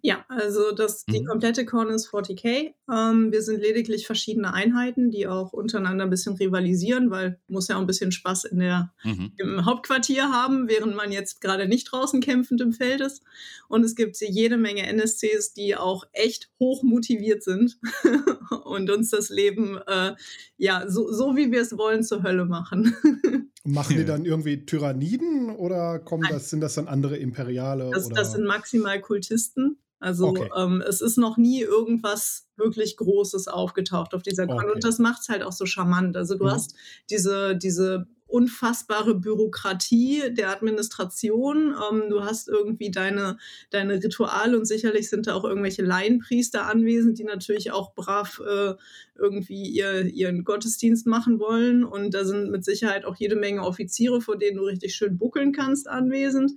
[0.02, 1.26] Ja, also das, die mhm.
[1.26, 2.74] komplette Con ist 40k.
[2.92, 7.76] Ähm, wir sind lediglich verschiedene Einheiten, die auch untereinander ein bisschen rivalisieren, weil muss ja
[7.76, 9.34] auch ein bisschen Spaß in der, mhm.
[9.38, 13.24] im Hauptquartier haben, während man jetzt gerade nicht draußen kämpfend im Feld ist.
[13.68, 17.78] Und es gibt jede Menge NSCs, die auch echt hoch motiviert sind
[18.64, 20.16] und uns das Leben, äh,
[20.58, 22.96] ja, so, so wie wir es wollen, zur Hölle machen.
[23.68, 27.92] Machen die dann irgendwie Tyranniden oder kommen das, sind das dann andere Imperiale?
[27.94, 29.78] Das, das sind maximal Kultisten.
[30.00, 30.50] Also okay.
[30.56, 34.58] ähm, es ist noch nie irgendwas wirklich Großes aufgetaucht auf dieser Con.
[34.58, 34.72] Okay.
[34.74, 36.16] Und das macht es halt auch so charmant.
[36.16, 36.52] Also du mhm.
[36.52, 36.76] hast
[37.10, 41.74] diese, diese unfassbare Bürokratie der Administration.
[41.92, 43.38] Ähm, du hast irgendwie deine,
[43.70, 48.74] deine Rituale und sicherlich sind da auch irgendwelche Laienpriester anwesend, die natürlich auch brav äh,
[49.16, 51.84] irgendwie ihr, ihren Gottesdienst machen wollen.
[51.84, 55.54] Und da sind mit Sicherheit auch jede Menge Offiziere, vor denen du richtig schön buckeln
[55.54, 56.52] kannst, anwesend.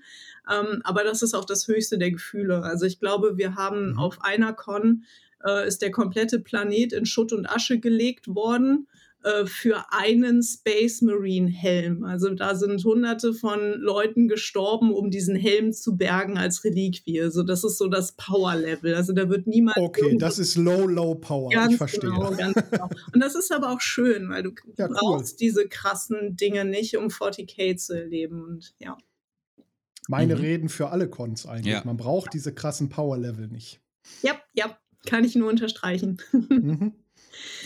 [0.50, 2.62] Ähm, aber das ist auch das höchste der Gefühle.
[2.62, 3.98] Also ich glaube, wir haben mhm.
[3.98, 5.04] auf einer Con
[5.44, 8.87] äh, ist der komplette Planet in Schutt und Asche gelegt worden
[9.22, 12.04] äh, für einen Space Marine Helm.
[12.04, 17.20] Also da sind hunderte von Leuten gestorben, um diesen Helm zu bergen als Reliquie.
[17.20, 18.94] Also das ist so das Power Level.
[18.94, 19.76] Also da wird niemand.
[19.76, 21.50] Okay, das ist low, low Power.
[21.50, 22.09] Ganz ich verstehe.
[22.09, 22.88] Genau, ganz genau.
[23.12, 25.38] Und das ist aber auch schön, weil du ja, brauchst cool.
[25.38, 28.42] diese krassen Dinge nicht, um 40k zu erleben.
[28.42, 28.96] Und ja.
[30.09, 30.40] Meine mhm.
[30.40, 31.74] Reden für alle Cons eigentlich.
[31.74, 31.83] Ja.
[31.85, 33.83] Man braucht diese krassen Power Level nicht.
[34.22, 36.22] Ja, ja, kann ich nur unterstreichen.
[36.33, 36.94] Mhm.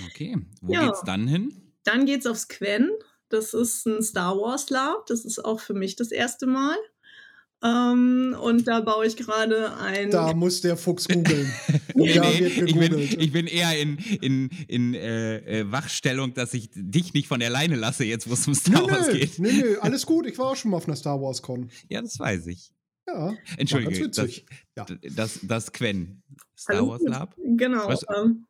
[0.07, 0.87] Okay, wo ja.
[0.87, 1.53] geht's dann hin?
[1.85, 2.91] Dann geht's aufs Quen.
[3.29, 5.07] Das ist ein Star Wars Lab.
[5.07, 6.77] Das ist auch für mich das erste Mal.
[7.65, 10.11] Ähm, und da baue ich gerade ein.
[10.11, 11.51] Da muss der Fuchs googeln.
[11.95, 16.69] nee, nee, ich, bin, ich bin eher in, in, in äh, äh, Wachstellung, dass ich
[16.75, 19.39] dich nicht von der Leine lasse, jetzt wo es um Star nee, Wars geht.
[19.39, 20.27] Nee, nee, alles gut.
[20.27, 21.71] Ich war auch schon mal auf einer Star Wars Con.
[21.89, 22.71] Ja, das weiß ich.
[23.07, 23.35] Ja.
[23.57, 24.43] Entschuldige, das,
[24.77, 24.87] ja.
[25.17, 26.23] das, das Quen.
[26.59, 27.35] Star Wars Lab?
[27.39, 27.91] Genau.
[28.15, 28.47] Ähm,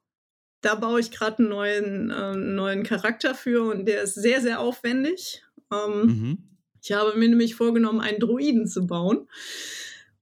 [0.65, 4.61] da baue ich gerade einen neuen, äh, neuen Charakter für und der ist sehr, sehr
[4.61, 5.43] aufwendig.
[5.73, 6.39] Ähm, mhm.
[6.83, 9.27] Ich habe mir nämlich vorgenommen, einen Druiden zu bauen.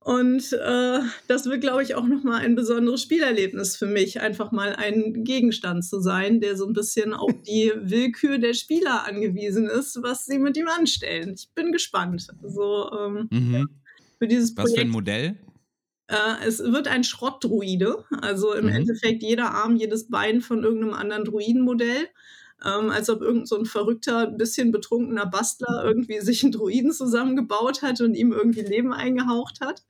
[0.01, 4.75] Und äh, das wird, glaube ich, auch nochmal ein besonderes Spielerlebnis für mich, einfach mal
[4.75, 10.03] ein Gegenstand zu sein, der so ein bisschen auf die Willkür der Spieler angewiesen ist,
[10.03, 11.35] was sie mit ihm anstellen.
[11.37, 12.27] Ich bin gespannt.
[12.43, 13.69] Also, ähm, mhm.
[14.19, 15.37] für dieses Projekt, was für ein Modell?
[16.13, 18.73] Äh, es wird ein Schrottdruide, also im mhm.
[18.73, 22.09] Endeffekt jeder Arm, jedes Bein von irgendeinem anderen Druidenmodell.
[22.65, 27.83] Ähm, als ob irgend so ein verrückter, bisschen betrunkener Bastler irgendwie sich einen Druiden zusammengebaut
[27.83, 29.83] hat und ihm irgendwie Leben eingehaucht hat.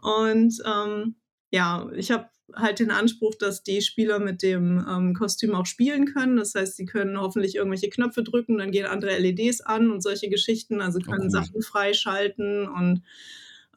[0.00, 1.14] Und ähm,
[1.52, 6.06] ja, ich habe halt den Anspruch, dass die Spieler mit dem ähm, Kostüm auch spielen
[6.06, 6.36] können.
[6.36, 10.30] Das heißt, sie können hoffentlich irgendwelche Knöpfe drücken, dann gehen andere LEDs an und solche
[10.30, 10.80] Geschichten.
[10.80, 11.44] Also können okay.
[11.44, 13.02] Sachen freischalten und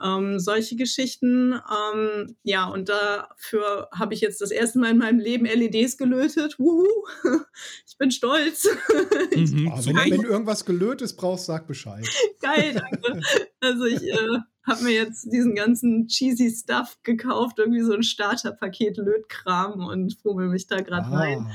[0.03, 1.53] ähm, solche Geschichten.
[1.53, 6.59] Ähm, ja, und dafür habe ich jetzt das erste Mal in meinem Leben LEDs gelötet.
[6.59, 6.87] Wuhu!
[7.87, 8.67] Ich bin stolz.
[9.35, 12.05] Mhm, oh, wenn, wenn, du irgendwas gelötet brauchst, sag Bescheid.
[12.39, 13.21] Geil, danke.
[13.61, 18.97] Also ich äh, habe mir jetzt diesen ganzen cheesy Stuff gekauft, irgendwie so ein Starterpaket
[18.97, 21.17] Lötkram und fummel mich da gerade ah.
[21.17, 21.47] rein.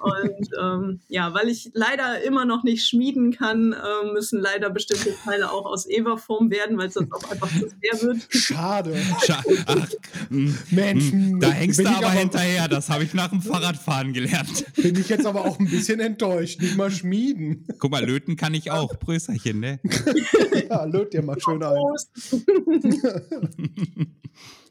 [0.00, 5.14] Und ähm, ja, weil ich leider immer noch nicht schmieden kann, äh, müssen leider bestimmte
[5.24, 8.26] Teile auch aus Eva-Form werden, weil es sonst auch einfach zu schwer wird.
[8.30, 8.96] Schade.
[9.24, 9.88] Scha Ach,
[10.28, 12.68] hm, Mensch, hm, da hängst du aber, aber hinterher.
[12.68, 14.64] Das habe ich nach dem Fahrradfahren gelernt.
[14.76, 16.60] Bin ich jetzt aber auch ein bisschen enttäuscht.
[16.60, 17.66] Nicht mal schmieden.
[17.78, 18.98] Guck mal, löten kann ich auch.
[18.98, 19.80] Prösterchen, ne?
[20.70, 21.78] ja, löt dir mal schön ein.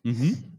[0.03, 0.56] mhm.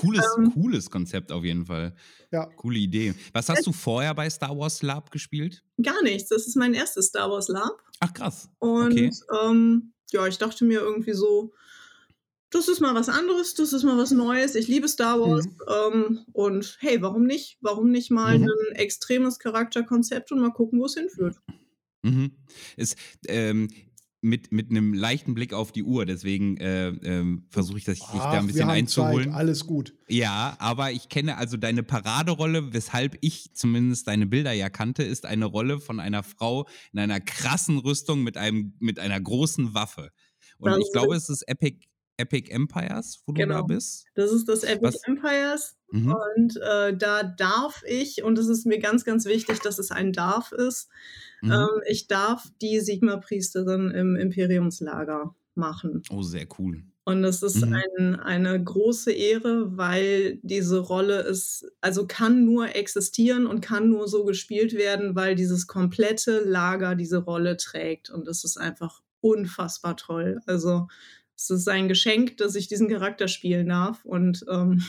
[0.00, 1.94] Cooles, ähm, cooles Konzept auf jeden Fall.
[2.30, 2.46] Ja.
[2.56, 3.14] Coole Idee.
[3.32, 5.62] Was hast du vorher bei Star Wars Lab gespielt?
[5.82, 6.28] Gar nichts.
[6.28, 7.82] Das ist mein erstes Star Wars Lab.
[8.00, 8.48] Ach krass.
[8.58, 9.10] Und okay.
[9.42, 11.52] ähm, ja, ich dachte mir irgendwie so,
[12.50, 14.54] das ist mal was anderes, das ist mal was Neues.
[14.54, 15.46] Ich liebe Star Wars.
[15.46, 15.52] Mhm.
[15.68, 17.58] Ähm, und hey, warum nicht?
[17.60, 18.48] Warum nicht mal mhm.
[18.70, 21.36] ein extremes Charakterkonzept und mal gucken, wo es hinführt?
[22.02, 22.32] Mhm.
[22.76, 22.94] Es,
[23.26, 23.68] ähm,
[24.20, 26.06] mit, mit einem leichten Blick auf die Uhr.
[26.06, 29.30] Deswegen äh, äh, versuche ich, dass ich dich da ein bisschen einzuholen.
[29.30, 29.94] Zeit, alles gut.
[30.08, 35.26] Ja, aber ich kenne also deine Paraderolle, weshalb ich zumindest deine Bilder ja kannte, ist
[35.26, 40.10] eine Rolle von einer Frau in einer krassen Rüstung mit, einem, mit einer großen Waffe.
[40.58, 43.56] Und das ich glaube, es ist Epic, Epic Empires, wo genau.
[43.56, 44.06] du da bist.
[44.14, 45.02] Das ist das Epic Was?
[45.04, 45.76] Empires.
[45.90, 46.14] Mhm.
[46.14, 50.12] Und äh, da darf ich, und es ist mir ganz, ganz wichtig, dass es ein
[50.12, 50.88] Darf ist,
[51.42, 51.52] Mhm.
[51.52, 56.02] Ähm, ich darf die Sigma-Priesterin im Imperiumslager machen.
[56.10, 56.84] Oh, sehr cool.
[57.08, 57.72] Und es ist mhm.
[57.98, 64.08] ein, eine große Ehre, weil diese Rolle ist, also kann nur existieren und kann nur
[64.08, 68.10] so gespielt werden, weil dieses komplette Lager diese Rolle trägt.
[68.10, 70.40] Und das ist einfach unfassbar toll.
[70.46, 70.88] Also
[71.36, 74.04] es ist ein Geschenk, dass ich diesen Charakter spielen darf.
[74.04, 74.82] Und ähm,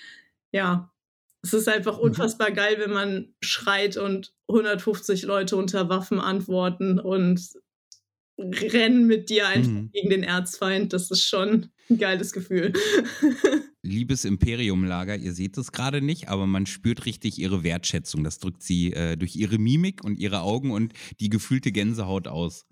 [0.52, 0.93] ja,
[1.44, 2.04] es ist einfach mhm.
[2.04, 7.40] unfassbar geil, wenn man schreit und 150 Leute unter Waffen antworten und
[8.38, 9.90] rennen mit dir einfach mhm.
[9.92, 10.92] gegen den Erzfeind.
[10.92, 12.72] Das ist schon ein geiles Gefühl.
[13.82, 18.24] Liebes Imperium-Lager, ihr seht es gerade nicht, aber man spürt richtig ihre Wertschätzung.
[18.24, 22.64] Das drückt sie äh, durch ihre Mimik und ihre Augen und die gefühlte Gänsehaut aus.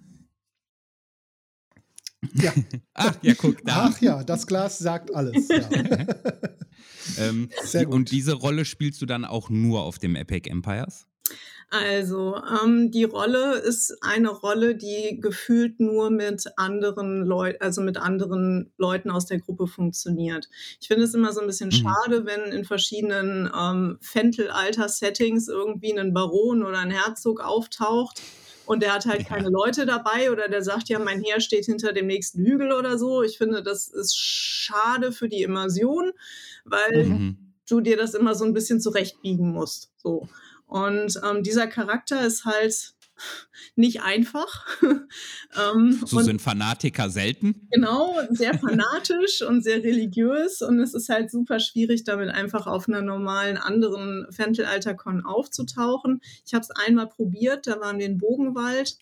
[2.34, 2.52] Ja.
[2.94, 3.90] Ach, ja, guck da.
[3.90, 5.48] Ach ja, das Glas sagt alles.
[5.48, 5.68] Ja.
[7.18, 7.94] ähm, Sehr gut.
[7.94, 11.06] Und diese Rolle spielst du dann auch nur auf dem Epic Empires?
[11.70, 17.96] Also, ähm, die Rolle ist eine Rolle, die gefühlt nur mit anderen Leuten, also mit
[17.96, 20.50] anderen Leuten aus der Gruppe funktioniert.
[20.82, 21.72] Ich finde es immer so ein bisschen mhm.
[21.72, 28.20] schade, wenn in verschiedenen ähm, Fentel-Alter-Settings irgendwie ein Baron oder ein Herzog auftaucht
[28.66, 31.92] und der hat halt keine Leute dabei oder der sagt ja, mein Heer steht hinter
[31.92, 33.22] dem nächsten Hügel oder so.
[33.22, 36.12] Ich finde, das ist schade für die Immersion,
[36.64, 37.54] weil mhm.
[37.68, 39.90] du dir das immer so ein bisschen zurechtbiegen musst.
[39.96, 40.28] So.
[40.66, 42.94] Und ähm, dieser Charakter ist halt
[43.76, 44.66] nicht einfach.
[44.82, 47.68] ähm, so sind Fanatiker selten.
[47.70, 52.88] Genau, sehr fanatisch und sehr religiös und es ist halt super schwierig, damit einfach auf
[52.88, 56.20] einer normalen anderen Fentelalter-Con aufzutauchen.
[56.46, 58.98] Ich habe es einmal probiert, da waren wir in Bogenwald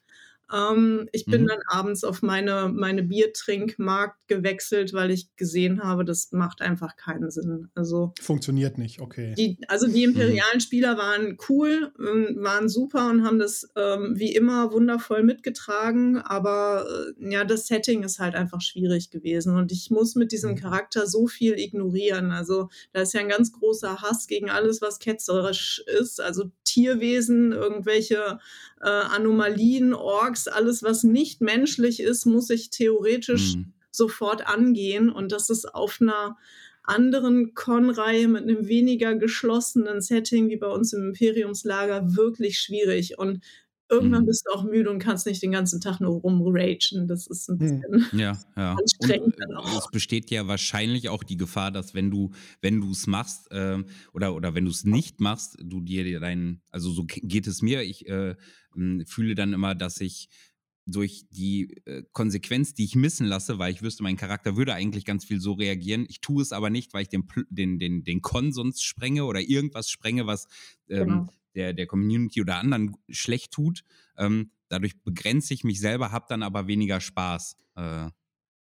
[0.53, 1.47] ähm, ich bin mhm.
[1.49, 7.31] dann abends auf meine, meine Biertrinkmarkt gewechselt, weil ich gesehen habe, das macht einfach keinen
[7.31, 7.69] Sinn.
[7.75, 9.35] Also Funktioniert nicht, okay.
[9.37, 10.15] Die, also die mhm.
[10.15, 10.61] imperialen mhm.
[10.61, 16.87] Spieler waren cool, ähm, waren super und haben das ähm, wie immer wundervoll mitgetragen, aber
[17.19, 20.57] äh, ja, das Setting ist halt einfach schwierig gewesen und ich muss mit diesem mhm.
[20.57, 22.33] Charakter so viel ignorieren.
[22.33, 27.53] Also da ist ja ein ganz großer Hass gegen alles, was ketzerisch ist, also Tierwesen,
[27.53, 28.39] irgendwelche
[28.81, 33.73] äh, Anomalien, Orks, alles, was nicht menschlich ist, muss ich theoretisch mhm.
[33.91, 35.11] sofort angehen.
[35.11, 36.37] Und das ist auf einer
[36.83, 43.19] anderen Con-Reihe mit einem weniger geschlossenen Setting wie bei uns im Imperiumslager wirklich schwierig.
[43.19, 43.45] Und
[43.91, 44.27] irgendwann mhm.
[44.27, 47.09] bist du auch müde und kannst nicht den ganzen Tag nur rumragen.
[47.09, 47.81] Das ist ein hm.
[47.81, 48.77] bisschen ja, ja.
[48.81, 49.37] anstrengend.
[49.37, 52.31] Und, äh, es besteht ja wahrscheinlich auch die Gefahr, dass wenn du,
[52.63, 56.63] wenn du es machst äh, oder, oder wenn du es nicht machst, du dir deinen,
[56.71, 58.37] also so geht es mir, ich äh,
[59.07, 60.29] fühle dann immer, dass ich
[60.87, 65.05] durch die äh, Konsequenz, die ich missen lasse, weil ich wüsste, mein Charakter würde eigentlich
[65.05, 66.07] ganz viel so reagieren.
[66.09, 69.91] Ich tue es aber nicht, weil ich den, den, den, den Konsens sprenge oder irgendwas
[69.91, 70.49] sprenge, was
[70.89, 73.83] ähm, genau der, der Community oder anderen schlecht tut.
[74.17, 77.57] Ähm, dadurch begrenze ich mich selber, habe dann aber weniger Spaß.
[77.77, 78.11] Äh,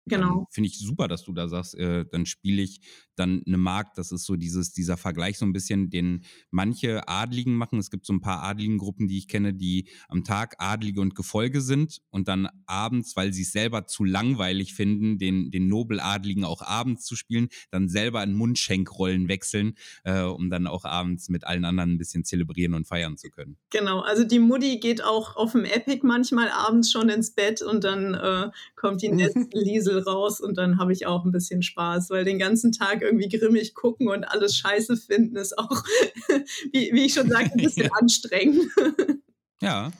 [0.06, 0.46] Genau.
[0.50, 2.80] Finde ich super, dass du da sagst, äh, dann spiele ich
[3.20, 3.98] dann eine Markt.
[3.98, 7.78] Das ist so dieses, dieser Vergleich so ein bisschen, den manche Adligen machen.
[7.78, 11.14] Es gibt so ein paar adligen Gruppen, die ich kenne, die am Tag Adlige und
[11.14, 16.44] Gefolge sind und dann abends, weil sie es selber zu langweilig finden, den, den Nobeladligen
[16.44, 21.44] auch abends zu spielen, dann selber in Mundschenkrollen wechseln, äh, um dann auch abends mit
[21.44, 23.56] allen anderen ein bisschen zelebrieren und feiern zu können.
[23.70, 27.84] Genau, also die Mutti geht auch auf dem Epic manchmal abends schon ins Bett und
[27.84, 32.10] dann äh, kommt die nächste Liesel raus und dann habe ich auch ein bisschen Spaß,
[32.10, 35.84] weil den ganzen Tag irgendwie grimmig gucken und alles scheiße finden ist auch,
[36.72, 37.92] wie, wie ich schon sagte, ein bisschen ja.
[38.00, 38.70] anstrengend.
[39.62, 39.90] ja.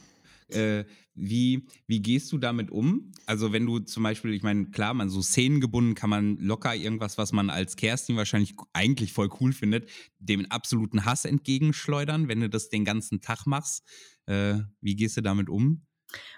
[0.49, 3.13] Äh, wie, wie gehst du damit um?
[3.27, 7.19] Also wenn du zum Beispiel, ich meine, klar, man so szenengebunden kann man locker irgendwas,
[7.19, 12.49] was man als Kerstin wahrscheinlich eigentlich voll cool findet, dem absoluten Hass entgegenschleudern, wenn du
[12.49, 13.85] das den ganzen Tag machst.
[14.27, 15.83] Äh, wie gehst du damit um?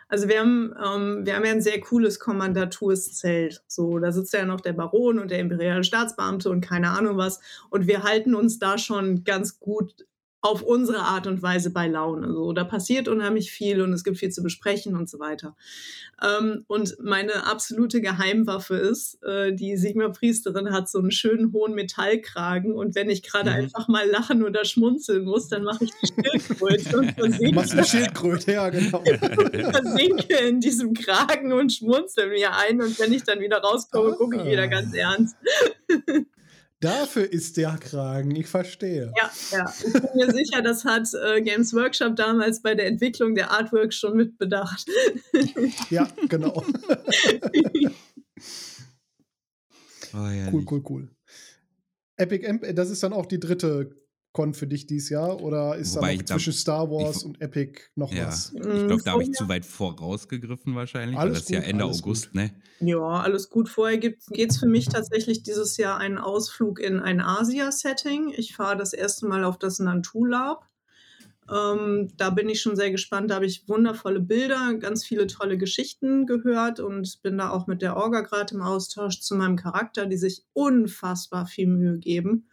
[0.09, 3.63] Also wir haben, ähm, wir haben ja ein sehr cooles Kommandaturszelt.
[3.67, 7.41] So, da sitzt ja noch der Baron und der imperiale Staatsbeamte und keine Ahnung was.
[7.71, 10.07] Und wir halten uns da schon ganz gut
[10.43, 12.33] auf unsere Art und Weise bei Laune.
[12.33, 15.55] So, da passiert unheimlich viel und es gibt viel zu besprechen und so weiter.
[16.21, 22.73] Ähm, und meine absolute Geheimwaffe ist, äh, die Sigma-Priesterin hat so einen schönen hohen Metallkragen
[22.73, 23.57] und wenn ich gerade mhm.
[23.57, 27.55] einfach mal lachen oder schmunzeln muss, dann mache ich die Schildkröte und versinke.
[27.55, 29.03] Machst eine Schildkröte, ja, genau.
[29.53, 34.39] versinke in diesem Kragen und schmunzel mir ein und wenn ich dann wieder rauskomme, gucke
[34.39, 35.37] ich wieder ganz ernst.
[36.83, 39.13] Dafür ist der Kragen, ich verstehe.
[39.17, 39.73] Ja, ja.
[39.87, 43.95] Ich bin mir sicher, das hat äh, Games Workshop damals bei der Entwicklung der Artwork
[43.95, 44.85] schon mitbedacht.
[45.91, 46.65] ja, genau.
[50.13, 51.09] oh, cool, cool, cool.
[52.17, 54.02] Epic Amp, das ist dann auch die dritte
[54.33, 57.41] Con für dich dieses Jahr oder ist Wobei da noch zwischen Star Wars ich, und
[57.43, 58.53] Epic noch ja, was?
[58.55, 61.69] Ich glaube, da habe ich zu weit vorausgegriffen wahrscheinlich, alles weil das gut, ist ja
[61.69, 62.35] Ende August, gut.
[62.35, 62.51] ne?
[62.81, 63.69] Ja, alles gut.
[63.69, 68.33] Vorher geht es für mich tatsächlich dieses Jahr einen Ausflug in ein Asia-Setting.
[68.35, 70.67] Ich fahre das erste Mal auf das Nantu Lab.
[71.53, 73.31] Ähm, da bin ich schon sehr gespannt.
[73.31, 77.83] Da habe ich wundervolle Bilder, ganz viele tolle Geschichten gehört und bin da auch mit
[77.83, 82.47] der Orga gerade im Austausch zu meinem Charakter, die sich unfassbar viel Mühe geben.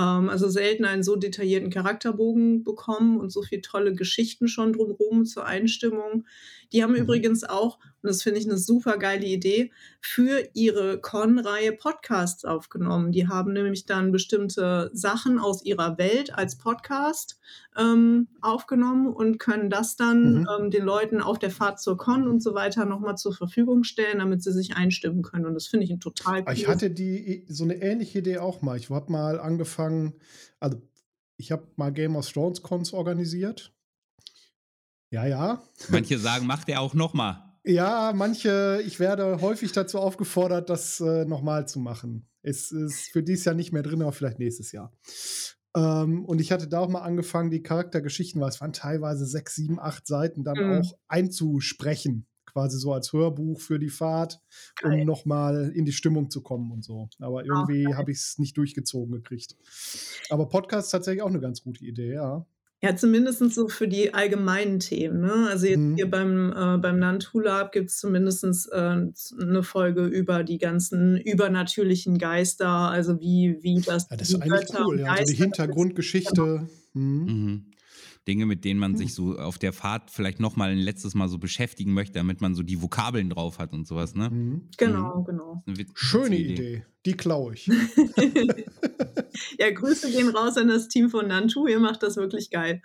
[0.00, 5.26] Ähm, also selten einen so detaillierten Charakterbogen bekommen und so viele tolle Geschichten schon drumherum
[5.26, 6.24] zur Einstimmung.
[6.72, 7.00] Die haben mhm.
[7.00, 13.12] übrigens auch, und das finde ich eine super geile Idee, für ihre Con-Reihe Podcasts aufgenommen.
[13.12, 17.38] Die haben nämlich dann bestimmte Sachen aus ihrer Welt als Podcast
[17.76, 20.48] ähm, aufgenommen und können das dann mhm.
[20.58, 24.18] ähm, den Leuten auf der Fahrt zur Con und so weiter nochmal zur Verfügung stellen,
[24.18, 25.46] damit sie sich einstimmen können.
[25.46, 26.52] Und das finde ich ein total cool.
[26.54, 28.78] Ich hatte die so eine ähnliche Idee auch mal.
[28.78, 30.14] Ich habe mal angefangen,
[30.58, 30.80] also
[31.36, 33.72] ich habe mal Game of Thrones Cons organisiert
[35.10, 35.62] ja, ja.
[35.88, 37.42] Manche sagen, macht er auch nochmal.
[37.70, 42.28] Ja, manche, ich werde häufig dazu aufgefordert, das äh, nochmal zu machen.
[42.42, 44.92] Es ist für dieses Jahr nicht mehr drin, aber vielleicht nächstes Jahr.
[45.76, 49.54] Ähm, und ich hatte da auch mal angefangen, die Charaktergeschichten, weil es waren teilweise sechs,
[49.54, 50.80] sieben, acht Seiten, dann mhm.
[50.80, 54.40] auch einzusprechen quasi so als Hörbuch für die Fahrt,
[54.82, 57.08] um nochmal in die Stimmung zu kommen und so.
[57.20, 57.94] Aber irgendwie okay.
[57.94, 59.56] habe ich es nicht durchgezogen gekriegt.
[60.28, 62.44] Aber Podcast ist tatsächlich auch eine ganz gute Idee, ja.
[62.82, 65.20] Ja, zumindest so für die allgemeinen Themen.
[65.20, 65.48] Ne?
[65.50, 65.96] Also jetzt mhm.
[65.96, 72.16] hier beim, äh, beim Nantulab gibt es zumindest äh, eine Folge über die ganzen übernatürlichen
[72.16, 74.08] Geister, also wie, wie das.
[74.10, 75.12] Ja, das ist eigentlich cool, ja.
[75.12, 76.68] Also die Hintergrundgeschichte.
[76.92, 77.24] Mhm.
[77.24, 77.69] Mhm.
[78.28, 81.38] Dinge, mit denen man sich so auf der Fahrt vielleicht nochmal ein letztes Mal so
[81.38, 84.30] beschäftigen möchte, damit man so die Vokabeln drauf hat und sowas, ne?
[84.30, 84.68] Mhm.
[84.76, 85.24] Genau, mhm.
[85.24, 85.64] genau.
[85.94, 86.52] Schöne Idee.
[86.52, 86.84] Idee.
[87.06, 87.66] Die klaue ich.
[89.58, 91.66] ja, Grüße gehen raus an das Team von Nantu.
[91.66, 92.82] Ihr macht das wirklich geil.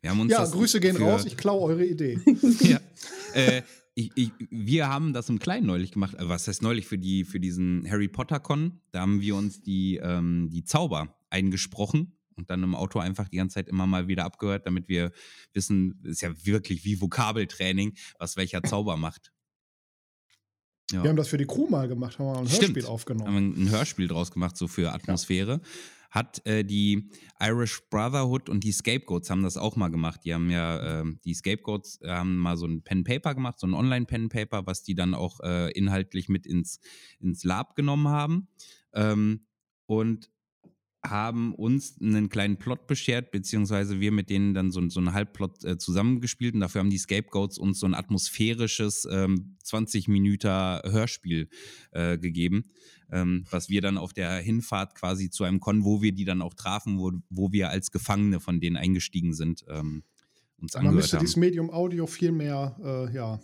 [0.00, 1.24] Wir haben uns ja, Grüße gehen raus.
[1.24, 2.20] Ich klaue eure Idee.
[2.60, 2.78] ja.
[3.32, 3.62] Äh,
[3.96, 6.14] ich, ich, wir haben das im Kleinen neulich gemacht.
[6.14, 8.80] Äh, was heißt neulich für, die, für diesen Harry Potter Con?
[8.92, 13.36] Da haben wir uns die, ähm, die Zauber eingesprochen und dann im Auto einfach die
[13.36, 15.12] ganze Zeit immer mal wieder abgehört, damit wir
[15.52, 19.32] wissen, ist ja wirklich wie Vokabeltraining, was welcher Zauber macht.
[20.90, 21.02] Ja.
[21.02, 22.62] Wir haben das für die Crew mal gemacht, haben wir ein Stimmt.
[22.62, 23.26] Hörspiel aufgenommen.
[23.26, 25.60] Haben ein Hörspiel draus gemacht, so für Atmosphäre.
[25.62, 25.68] Ja.
[26.10, 27.10] Hat äh, die
[27.40, 30.20] Irish Brotherhood und die Scapegoats haben das auch mal gemacht.
[30.24, 33.74] Die haben ja, äh, die Scapegoats haben mal so ein Pen Paper gemacht, so ein
[33.74, 36.78] Online-Pen Paper, was die dann auch äh, inhaltlich mit ins,
[37.18, 38.48] ins Lab genommen haben.
[38.92, 39.46] Ähm,
[39.86, 40.30] und
[41.04, 45.64] haben uns einen kleinen Plot beschert, beziehungsweise wir mit denen dann so, so einen Halbplot
[45.64, 51.48] äh, zusammengespielt und dafür haben die Scapegoats uns so ein atmosphärisches ähm, 20 Minuten Hörspiel
[51.92, 52.64] äh, gegeben,
[53.12, 56.42] ähm, was wir dann auf der Hinfahrt quasi zu einem Con, wo wir die dann
[56.42, 60.02] auch trafen, wo, wo wir als Gefangene von denen eingestiegen sind, ähm,
[60.58, 61.24] uns angehört Man müsste haben.
[61.24, 63.40] dieses Medium Audio viel mehr, äh, ja,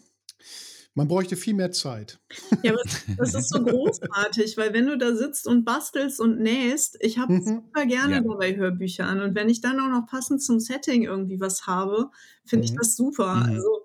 [1.01, 2.20] man bräuchte viel mehr Zeit.
[2.62, 2.82] Ja, aber
[3.16, 7.32] das ist so großartig, weil wenn du da sitzt und bastelst und nähst, ich habe
[7.32, 7.42] mhm.
[7.42, 8.20] super gerne ja.
[8.20, 9.22] dabei Hörbücher an.
[9.22, 12.11] Und wenn ich dann auch noch passend zum Setting irgendwie was habe,
[12.44, 12.72] finde mhm.
[12.72, 13.34] ich das super.
[13.36, 13.42] Mhm.
[13.44, 13.84] Also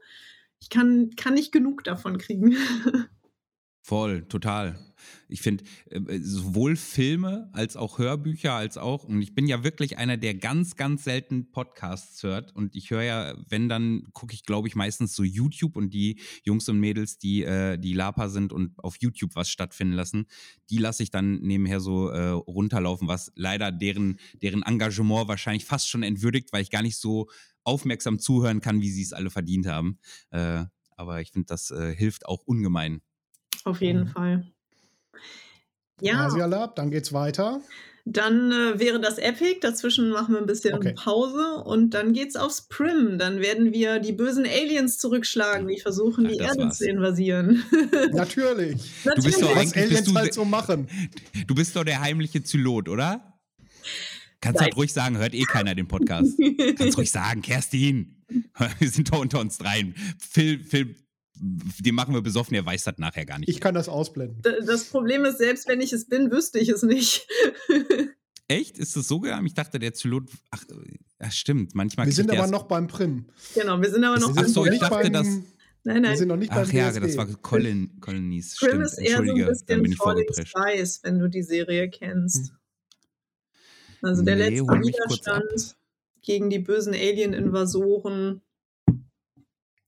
[0.59, 2.57] ich kann, kann nicht genug davon kriegen.
[3.88, 4.80] Voll, total.
[5.30, 9.64] Ich finde äh, äh, sowohl Filme als auch Hörbücher als auch, und ich bin ja
[9.64, 12.56] wirklich einer, der ganz, ganz selten Podcasts hört.
[12.56, 16.20] Und ich höre ja, wenn dann, gucke ich, glaube ich, meistens so YouTube und die
[16.44, 20.26] Jungs und Mädels, die, äh, die Lapa sind und auf YouTube was stattfinden lassen,
[20.72, 25.90] die lasse ich dann nebenher so äh, runterlaufen, was leider deren, deren Engagement wahrscheinlich fast
[25.90, 27.30] schon entwürdigt, weil ich gar nicht so
[27.64, 30.00] aufmerksam zuhören kann, wie sie es alle verdient haben.
[30.32, 30.66] Äh,
[30.98, 33.02] aber ich finde, das äh, hilft auch ungemein.
[33.66, 34.07] Auf jeden mhm.
[34.07, 34.47] Fall.
[35.99, 36.26] Ja.
[36.26, 37.61] Asialab, dann geht's weiter.
[38.07, 39.61] Dann äh, wäre das Epic.
[39.61, 40.93] Dazwischen machen wir ein bisschen okay.
[40.93, 43.18] Pause und dann geht's aufs Prim.
[43.18, 46.78] Dann werden wir die bösen Aliens zurückschlagen, die versuchen, Ach, die Erde war's.
[46.78, 47.63] zu invasieren.
[48.11, 48.80] Natürlich.
[49.03, 50.88] Du bist doch was Aliens halt so machen.
[51.47, 53.39] Du bist doch der heimliche Zylot, oder?
[54.39, 56.38] Kannst halt ruhig sagen, hört eh keiner den Podcast.
[56.78, 58.24] Kannst ruhig sagen, Kerstin,
[58.80, 59.95] wir sind doch unter uns dreien.
[60.20, 60.95] Phil, Phil
[61.38, 63.50] den machen wir besoffen, er weiß das nachher gar nicht.
[63.50, 64.42] Ich kann das ausblenden.
[64.66, 67.28] Das Problem ist, selbst wenn ich es bin, wüsste ich es nicht.
[68.48, 68.78] Echt?
[68.78, 69.46] Ist das so geheim?
[69.46, 70.30] Ich dachte, der Zylot.
[70.52, 70.64] Ach,
[71.20, 71.74] ja, stimmt.
[71.74, 72.06] Manchmal.
[72.06, 73.26] Wir sind aber noch beim Prim.
[73.56, 74.34] Genau, wir sind aber noch.
[74.36, 75.28] Ach so, ich dachte, dass.
[75.88, 76.12] Nein, nein.
[76.12, 78.56] Wir sind noch nicht Ach ja, das war Colin, Colonies.
[78.58, 82.50] Prim ist eher so ein bisschen Falling Skies, wenn du die Serie kennst.
[82.50, 82.58] Hm.
[84.02, 85.76] Also der nee, letzte Widerstand
[86.22, 88.42] gegen die bösen Alien-Invasoren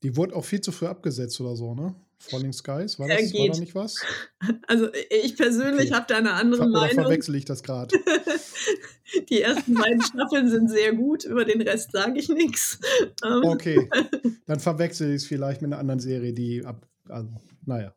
[0.04, 1.96] die wurde auch viel zu früh abgesetzt oder so, ne?
[2.20, 3.96] Falling Skies, war, das, war da nicht was?
[4.68, 5.94] Also ich persönlich okay.
[5.94, 6.94] habe da eine andere Ver Meinung.
[6.94, 7.96] Oder verwechsel ich das gerade?
[9.30, 12.80] Die ersten beiden Staffeln sind sehr gut, über den Rest sage ich nichts.
[13.24, 13.90] Ähm, okay,
[14.46, 17.30] dann verwechsel ich es vielleicht mit einer anderen Serie, die ab, also,
[17.66, 17.96] naja.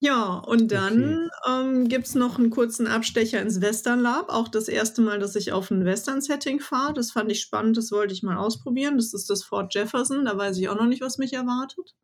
[0.00, 1.62] Ja, und dann okay.
[1.66, 4.28] ähm, gibt es noch einen kurzen Abstecher ins Western Lab.
[4.28, 6.94] Auch das erste Mal, dass ich auf ein Western-Setting fahre.
[6.94, 8.96] Das fand ich spannend, das wollte ich mal ausprobieren.
[8.96, 11.96] Das ist das Fort Jefferson, da weiß ich auch noch nicht, was mich erwartet.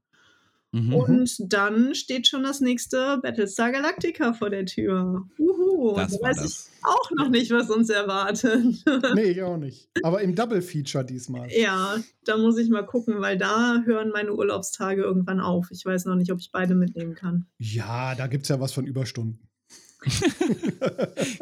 [0.75, 0.93] Mhm.
[0.93, 5.25] Und dann steht schon das nächste Battlestar Galactica vor der Tür.
[5.39, 6.71] Uhu, das da weiß das.
[6.73, 8.85] ich auch noch nicht, was uns erwartet.
[9.15, 9.89] nee, ich auch nicht.
[10.03, 11.49] Aber im Double Feature diesmal.
[11.53, 15.69] Ja, da muss ich mal gucken, weil da hören meine Urlaubstage irgendwann auf.
[15.71, 17.47] Ich weiß noch nicht, ob ich beide mitnehmen kann.
[17.59, 19.49] Ja, da gibt es ja was von Überstunden.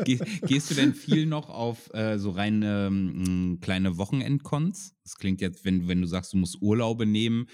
[0.05, 4.95] Gehst du denn viel noch auf äh, so reine ähm, kleine Wochenendcons?
[5.03, 7.47] Das klingt jetzt, wenn, wenn du sagst, du musst Urlaube nehmen,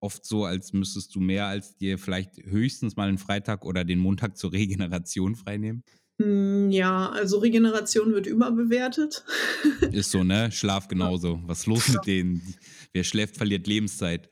[0.00, 3.98] oft so, als müsstest du mehr als dir vielleicht höchstens mal einen Freitag oder den
[3.98, 5.82] Montag zur Regeneration freinehmen?
[6.20, 9.24] Hm, ja, also Regeneration wird überbewertet.
[9.92, 10.50] Ist so, ne?
[10.50, 11.40] Schlaf genauso.
[11.46, 12.54] Was ist los mit denen?
[12.92, 14.28] Wer schläft, verliert Lebenszeit.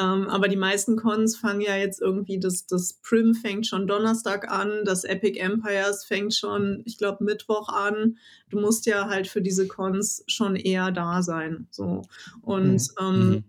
[0.00, 4.50] Ähm, aber die meisten Cons fangen ja jetzt irgendwie, das, das Prim fängt schon Donnerstag
[4.50, 8.16] an, das Epic Empires fängt schon, ich glaube, Mittwoch an.
[8.48, 11.68] Du musst ja halt für diese Cons schon eher da sein.
[11.70, 12.02] So.
[12.40, 12.88] Und mhm.
[13.00, 13.44] ähm, mhm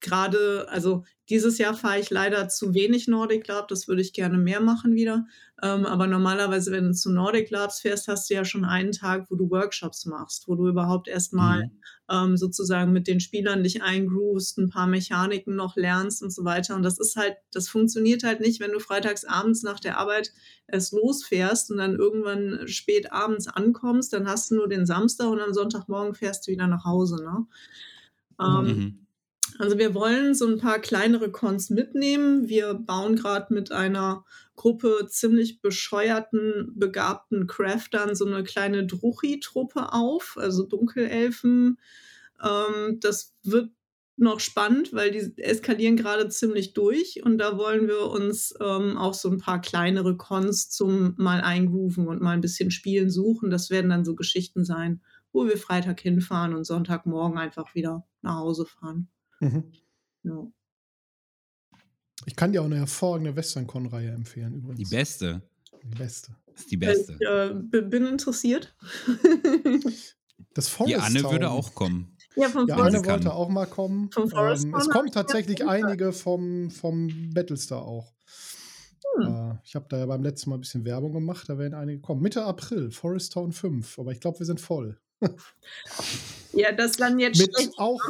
[0.00, 4.38] gerade, also dieses Jahr fahre ich leider zu wenig Nordic Club, das würde ich gerne
[4.38, 5.26] mehr machen wieder.
[5.62, 9.30] Ähm, aber normalerweise, wenn du zu Nordic Labs fährst, hast du ja schon einen Tag,
[9.30, 11.70] wo du Workshops machst, wo du überhaupt erstmal mhm.
[12.10, 16.76] ähm, sozusagen mit den Spielern dich eingroovst, ein paar Mechaniken noch lernst und so weiter.
[16.76, 20.30] Und das ist halt, das funktioniert halt nicht, wenn du freitags abends nach der Arbeit
[20.68, 25.40] erst losfährst und dann irgendwann spät abends ankommst, dann hast du nur den Samstag und
[25.40, 27.16] am Sonntagmorgen fährst du wieder nach Hause.
[27.16, 27.46] Ne?
[28.40, 29.05] Ähm, mhm.
[29.58, 32.48] Also wir wollen so ein paar kleinere Cons mitnehmen.
[32.48, 34.24] Wir bauen gerade mit einer
[34.54, 41.78] Gruppe ziemlich bescheuerten, begabten Craftern so eine kleine Druchi-Truppe auf, also Dunkelelfen.
[42.42, 43.70] Ähm, das wird
[44.18, 49.12] noch spannend, weil die eskalieren gerade ziemlich durch und da wollen wir uns ähm, auch
[49.12, 53.50] so ein paar kleinere Cons zum mal eingrooven und mal ein bisschen spielen suchen.
[53.50, 58.36] Das werden dann so Geschichten sein, wo wir Freitag hinfahren und Sonntagmorgen einfach wieder nach
[58.36, 59.08] Hause fahren.
[59.40, 59.72] Mhm.
[60.22, 60.46] Ja.
[62.24, 64.88] Ich kann dir auch eine hervorragende WesternCon-Reihe empfehlen übrigens.
[64.88, 65.42] Die beste.
[65.82, 66.36] Die beste.
[66.46, 67.18] Das ist die beste.
[67.20, 68.74] Ich äh, bin interessiert.
[70.54, 71.32] das Forest Die Anne Town.
[71.32, 72.16] würde auch kommen.
[72.34, 74.10] Ja, vom ja Anne wollte auch mal kommen.
[74.10, 78.14] Vom Forest ähm, es kommen tatsächlich einige vom, vom Battlestar auch.
[79.16, 79.26] Hm.
[79.26, 82.00] Äh, ich habe da ja beim letzten Mal ein bisschen Werbung gemacht, da werden einige
[82.00, 82.22] kommen.
[82.22, 84.98] Mitte April, Forest Town 5, aber ich glaube, wir sind voll.
[86.56, 87.78] Ja, das dann jetzt Mit schlecht.
[87.78, 88.00] auch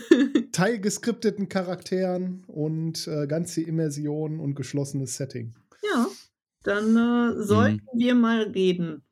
[0.52, 5.54] teilgeskripteten Charakteren und äh, ganze Immersion und geschlossenes Setting.
[5.82, 6.06] Ja,
[6.62, 7.98] dann äh, sollten mhm.
[7.98, 9.02] wir mal reden.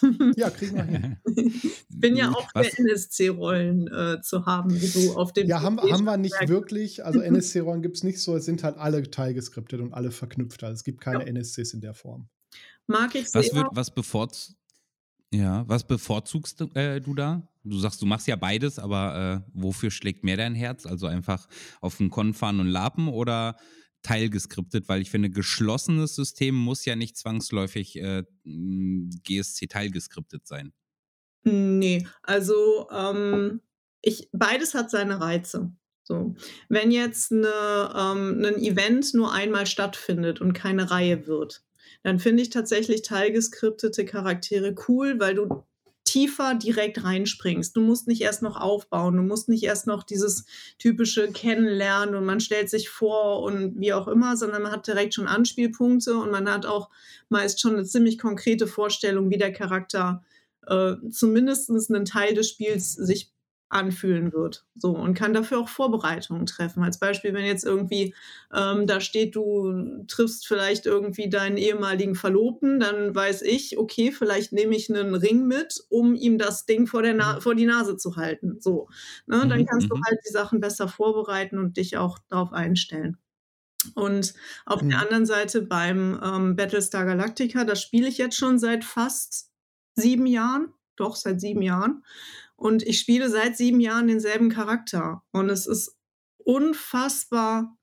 [0.36, 1.16] ja, kriegen wir hin.
[1.36, 2.68] Ich bin ja auch Was?
[2.68, 5.46] für NSC-Rollen äh, zu haben, wie du auf dem.
[5.46, 7.04] Ja, haben, haben wir nicht wirklich.
[7.04, 8.36] Also NSC-Rollen gibt es nicht so.
[8.36, 10.64] Es sind halt alle teilgeskriptet und alle verknüpft.
[10.64, 11.32] Also es gibt keine ja.
[11.32, 12.28] NSCs in der Form.
[12.86, 14.59] Mag ich was, wird, was bevorzugt
[15.32, 17.42] ja, was bevorzugst äh, du da?
[17.62, 20.86] Du sagst, du machst ja beides, aber äh, wofür schlägt mehr dein Herz?
[20.86, 21.46] Also einfach
[21.80, 23.56] auf den Con fahren und lapen oder
[24.02, 24.88] teilgeskriptet?
[24.88, 30.72] Weil ich finde, geschlossenes System muss ja nicht zwangsläufig äh, GSC teilgeskriptet sein.
[31.44, 33.60] Nee, also ähm,
[34.02, 35.72] ich, beides hat seine Reize.
[36.02, 36.34] So.
[36.68, 41.62] Wenn jetzt eine, ähm, ein Event nur einmal stattfindet und keine Reihe wird,
[42.02, 45.64] dann finde ich tatsächlich teilgeskriptete Charaktere cool, weil du
[46.04, 47.76] tiefer direkt reinspringst.
[47.76, 50.44] Du musst nicht erst noch aufbauen, du musst nicht erst noch dieses
[50.78, 55.14] typische Kennenlernen und man stellt sich vor und wie auch immer, sondern man hat direkt
[55.14, 56.90] schon Anspielpunkte und man hat auch
[57.28, 60.24] meist schon eine ziemlich konkrete Vorstellung, wie der Charakter
[60.66, 63.30] äh, zumindest einen Teil des Spiels sich
[63.70, 64.66] anfühlen wird.
[64.74, 66.82] So und kann dafür auch Vorbereitungen treffen.
[66.82, 68.14] Als Beispiel, wenn jetzt irgendwie
[68.52, 74.52] ähm, da steht, du triffst vielleicht irgendwie deinen ehemaligen Verlobten, dann weiß ich, okay, vielleicht
[74.52, 77.40] nehme ich einen Ring mit, um ihm das Ding vor, der Na mhm.
[77.40, 78.56] vor die Nase zu halten.
[78.60, 78.88] So,
[79.26, 79.46] ne?
[79.46, 80.02] dann mhm, kannst du mhm.
[80.04, 83.16] halt die Sachen besser vorbereiten und dich auch darauf einstellen.
[83.94, 84.34] Und
[84.66, 84.90] auf mhm.
[84.90, 89.50] der anderen Seite beim ähm, Battlestar Galactica, das spiele ich jetzt schon seit fast
[89.94, 92.04] sieben Jahren, doch seit sieben Jahren.
[92.60, 95.22] Und ich spiele seit sieben Jahren denselben Charakter.
[95.32, 95.96] Und es ist
[96.36, 97.74] unfassbar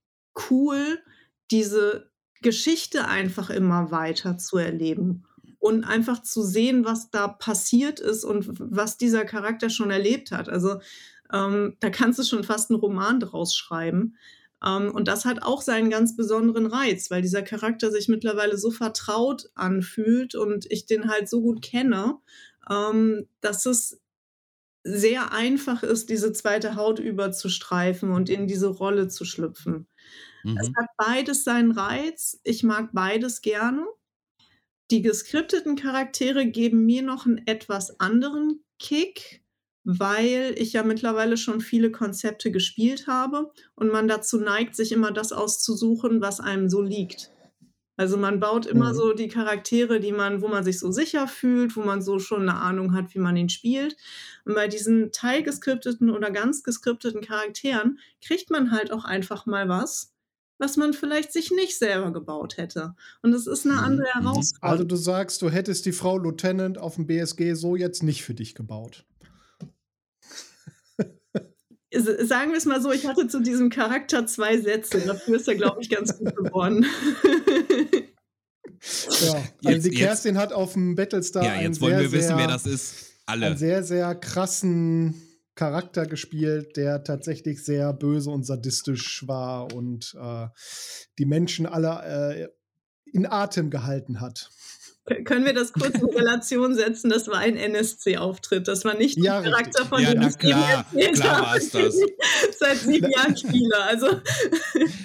[0.52, 1.00] cool,
[1.50, 2.12] diese
[2.44, 5.26] Geschichte einfach immer weiter zu erleben
[5.58, 10.48] und einfach zu sehen, was da passiert ist und was dieser Charakter schon erlebt hat.
[10.48, 10.80] Also
[11.34, 14.16] ähm, da kannst du schon fast einen Roman draus schreiben.
[14.64, 18.70] Ähm, und das hat auch seinen ganz besonderen Reiz, weil dieser Charakter sich mittlerweile so
[18.70, 22.20] vertraut anfühlt und ich den halt so gut kenne,
[22.70, 24.00] ähm, dass es
[24.88, 29.88] sehr einfach ist, diese zweite Haut überzustreifen und in diese Rolle zu schlüpfen.
[30.44, 30.58] Mhm.
[30.58, 32.40] Es hat beides seinen Reiz.
[32.44, 33.86] Ich mag beides gerne.
[34.90, 39.44] Die geskripteten Charaktere geben mir noch einen etwas anderen Kick,
[39.84, 45.12] weil ich ja mittlerweile schon viele Konzepte gespielt habe und man dazu neigt, sich immer
[45.12, 47.32] das auszusuchen, was einem so liegt.
[47.98, 48.96] Also man baut immer mhm.
[48.96, 52.44] so die Charaktere, die man, wo man sich so sicher fühlt, wo man so schon
[52.44, 53.98] eine Ahnung hat, wie man ihn spielt.
[54.46, 60.14] Und bei diesen teilgeskripteten oder ganz geskripteten Charakteren kriegt man halt auch einfach mal was,
[60.60, 62.96] was man vielleicht sich nicht selber gebaut hätte.
[63.24, 63.84] Und es ist eine mhm.
[63.84, 64.22] andere mhm.
[64.22, 64.72] Herausforderung.
[64.72, 68.36] Also du sagst, du hättest die Frau Lieutenant auf dem BSG so jetzt nicht für
[68.36, 69.06] dich gebaut
[71.92, 75.00] sagen wir es mal so, ich hatte zu diesem Charakter zwei Sätze.
[75.00, 76.86] Dafür ist er, glaube ich, ganz gut geworden.
[79.22, 81.44] ja, also jetzt, die Kerstin jetzt, hat auf dem Battlestar.
[81.44, 83.14] Ja, jetzt wollen sehr, wir wissen, sehr, wer das ist.
[83.26, 83.48] Alle.
[83.48, 85.22] Einen sehr, sehr krassen
[85.56, 90.48] Charakter gespielt, der tatsächlich sehr böse und sadistisch war und äh,
[91.18, 92.48] die Menschen alle äh,
[93.12, 94.52] in Atem gehalten hat.
[95.24, 97.10] Können wir das kurz in Relation setzen?
[97.10, 98.68] Das war ein NSC-Auftritt.
[98.68, 101.96] Das war nicht ja, der Charakter, von ja, dem ich klar, klar war es das.
[102.60, 103.76] seit sieben Jahren spiele.
[103.86, 104.20] Also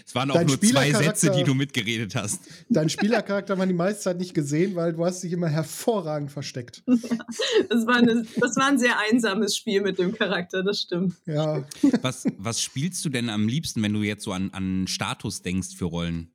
[0.05, 2.41] es waren auch Dein nur zwei Sätze, die du mitgeredet hast.
[2.69, 6.83] Dein Spielercharakter war die meiste Zeit nicht gesehen, weil du hast dich immer hervorragend versteckt.
[6.87, 6.97] Ja,
[7.69, 11.15] das, war eine, das war ein sehr einsames Spiel mit dem Charakter, das stimmt.
[11.27, 11.65] Ja.
[12.01, 15.77] Was, was spielst du denn am liebsten, wenn du jetzt so an, an Status denkst
[15.77, 16.32] für Rollen?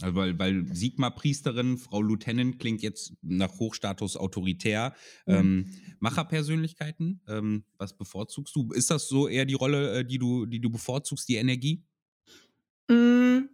[0.00, 4.94] Also weil, weil Sigma-Priesterin, Frau Lieutenant klingt jetzt nach Hochstatus autoritär.
[5.26, 5.34] Mhm.
[5.34, 8.72] Ähm, Macherpersönlichkeiten, ähm, was bevorzugst du?
[8.72, 11.84] Ist das so eher die Rolle, äh, die du, die du bevorzugst, die Energie?
[12.88, 13.50] Mhm.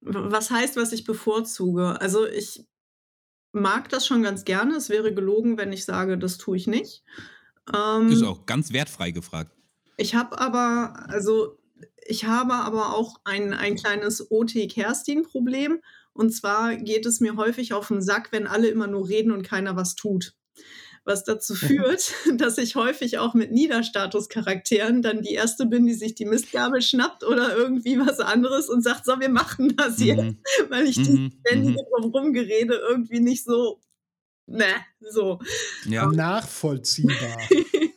[0.00, 2.00] Was heißt, was ich bevorzuge?
[2.00, 2.64] Also ich
[3.52, 4.76] mag das schon ganz gerne.
[4.76, 7.02] Es wäre gelogen, wenn ich sage, das tue ich nicht.
[7.74, 9.52] Ähm, Ist auch ganz wertfrei gefragt.
[9.96, 11.57] Ich habe aber, also
[12.06, 15.80] ich habe aber auch ein, ein kleines OT-Kerstin-Problem.
[16.12, 19.42] Und zwar geht es mir häufig auf den Sack, wenn alle immer nur reden und
[19.42, 20.34] keiner was tut.
[21.04, 21.56] Was dazu mhm.
[21.56, 26.82] führt, dass ich häufig auch mit Niederstatus-Charakteren dann die erste bin, die sich die Mistgabel
[26.82, 30.38] schnappt oder irgendwie was anderes und sagt, so, wir machen das jetzt, mhm.
[30.70, 31.04] weil ich mhm.
[31.04, 32.04] die ständige mhm.
[32.04, 33.80] Rumgerede irgendwie nicht so,
[34.46, 35.38] ne, so.
[35.86, 36.06] Ja.
[36.06, 37.38] Nachvollziehbar.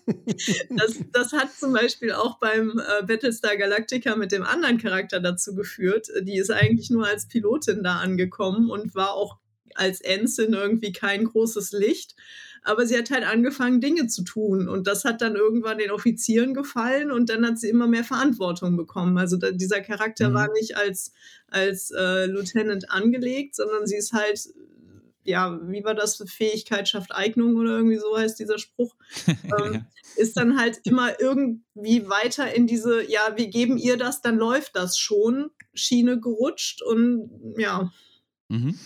[0.69, 5.55] das, das hat zum Beispiel auch beim äh, Battlestar Galactica mit dem anderen Charakter dazu
[5.55, 6.07] geführt.
[6.21, 9.37] Die ist eigentlich nur als Pilotin da angekommen und war auch
[9.75, 12.15] als Ensign irgendwie kein großes Licht.
[12.63, 14.67] Aber sie hat halt angefangen, Dinge zu tun.
[14.67, 18.77] Und das hat dann irgendwann den Offizieren gefallen und dann hat sie immer mehr Verantwortung
[18.77, 19.17] bekommen.
[19.17, 20.33] Also da, dieser Charakter mhm.
[20.35, 21.11] war nicht als,
[21.47, 24.49] als äh, Lieutenant angelegt, sondern sie ist halt
[25.23, 26.23] ja, wie war das?
[26.27, 28.95] Fähigkeit schafft Eignung oder irgendwie so heißt dieser Spruch.
[29.27, 29.85] ähm, ja.
[30.15, 34.75] Ist dann halt immer irgendwie weiter in diese, ja, wir geben ihr das, dann läuft
[34.75, 37.91] das schon, Schiene gerutscht und ja.
[38.49, 38.77] Mhm.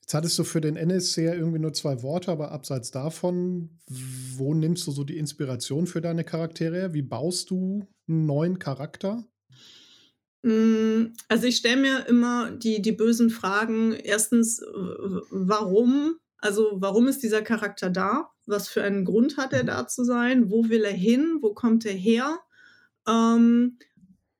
[0.00, 4.54] Jetzt hattest du für den NSC ja irgendwie nur zwei Worte, aber abseits davon, wo
[4.54, 6.94] nimmst du so die Inspiration für deine Charaktere?
[6.94, 9.24] Wie baust du einen neuen Charakter?
[10.46, 13.92] Mm, also ich stelle mir immer die, die bösen Fragen.
[13.92, 14.62] Erstens,
[15.30, 16.18] warum?
[16.38, 18.30] Also warum ist dieser Charakter da?
[18.46, 20.48] Was für einen Grund hat er da zu sein?
[20.48, 21.38] Wo will er hin?
[21.40, 22.38] Wo kommt er her?
[23.08, 23.78] Ähm,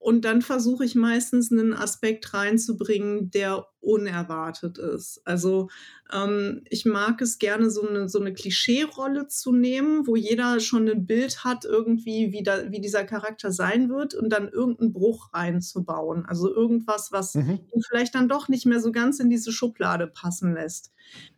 [0.07, 5.21] und dann versuche ich meistens einen Aspekt reinzubringen, der unerwartet ist.
[5.25, 5.69] Also
[6.13, 10.89] ähm, ich mag es gerne, so eine, so eine Klischee-Rolle zu nehmen, wo jeder schon
[10.89, 15.35] ein Bild hat, irgendwie, wie, da, wie dieser Charakter sein wird und dann irgendeinen Bruch
[15.35, 16.25] reinzubauen.
[16.25, 17.59] Also irgendwas, was mhm.
[17.75, 20.93] ihn vielleicht dann doch nicht mehr so ganz in diese Schublade passen lässt.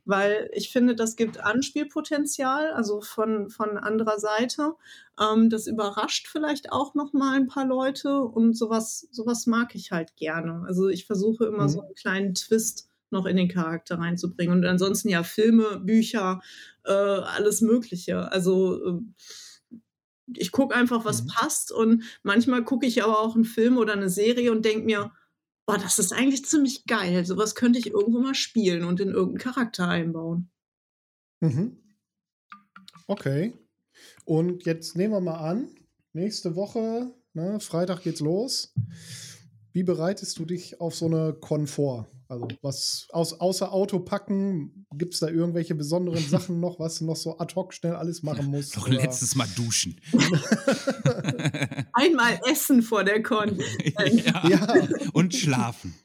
[0.09, 4.72] Weil ich finde, das gibt Anspielpotenzial, also von, von anderer Seite.
[5.20, 9.92] Ähm, das überrascht vielleicht auch noch mal ein paar Leute und sowas, sowas mag ich
[9.92, 10.64] halt gerne.
[10.66, 11.68] Also ich versuche immer mhm.
[11.68, 14.61] so einen kleinen Twist noch in den Charakter reinzubringen.
[14.61, 16.40] Und ansonsten ja Filme, Bücher,
[16.86, 18.32] äh, alles Mögliche.
[18.32, 19.80] Also äh,
[20.36, 21.28] ich gucke einfach, was mhm.
[21.28, 21.70] passt.
[21.70, 25.12] Und manchmal gucke ich aber auch einen Film oder eine Serie und denke mir,
[25.69, 27.27] boah, das ist eigentlich ziemlich geil.
[27.27, 30.49] Sowas könnte ich irgendwo mal spielen und in irgendeinen Charakter einbauen.
[31.41, 31.77] Mhm.
[33.07, 33.53] Okay.
[34.25, 35.69] Und jetzt nehmen wir mal an,
[36.14, 38.73] nächste Woche, ne, Freitag geht's los.
[39.73, 42.07] Wie bereitest du dich auf so eine Komfort?
[42.31, 47.07] Also was aus, außer Auto packen, gibt es da irgendwelche besonderen Sachen noch, was du
[47.07, 48.76] noch so ad hoc schnell alles machen musst?
[48.76, 49.99] Doch letztes Mal duschen.
[51.95, 53.59] Einmal essen vor der Con.
[54.12, 54.49] ja.
[54.49, 54.89] ja.
[55.12, 55.95] Und schlafen.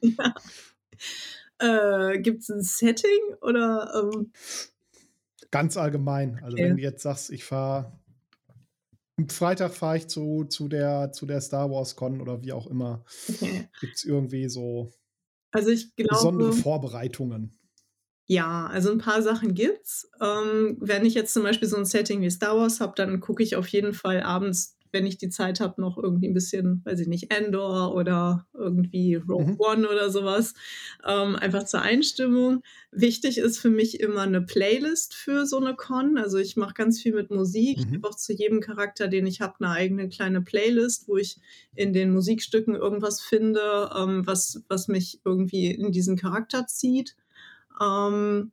[1.60, 2.12] Ja.
[2.12, 4.10] Äh, gibt es ein Setting oder?
[4.12, 4.32] Ähm?
[5.50, 6.40] Ganz allgemein.
[6.42, 6.64] Also okay.
[6.64, 7.92] wenn du jetzt sagst, ich fahre
[9.16, 12.66] am Freitag fahre ich zu, zu, der, zu der Star Wars Con oder wie auch
[12.66, 13.04] immer.
[13.28, 13.68] Okay.
[13.80, 14.92] Gibt es irgendwie so
[15.54, 17.58] also ich glaube, besondere Vorbereitungen?
[18.26, 20.10] Ja, also ein paar Sachen gibt's.
[20.20, 23.42] Ähm, wenn ich jetzt zum Beispiel so ein Setting wie Star Wars habe, dann gucke
[23.42, 27.00] ich auf jeden Fall abends, wenn ich die Zeit habe, noch irgendwie ein bisschen, weiß
[27.00, 29.56] ich nicht, Endor oder irgendwie Rogue mhm.
[29.58, 30.54] One oder sowas.
[31.04, 32.62] Ähm, einfach zur Einstimmung.
[32.92, 36.16] Wichtig ist für mich immer eine Playlist für so eine Con.
[36.16, 37.78] Also ich mache ganz viel mit Musik.
[37.78, 37.86] Mhm.
[37.88, 41.38] Ich habe auch zu jedem Charakter, den ich habe, eine eigene kleine Playlist, wo ich
[41.74, 47.16] in den Musikstücken irgendwas finde, ähm, was, was mich irgendwie in diesen Charakter zieht.
[47.82, 48.52] Ähm,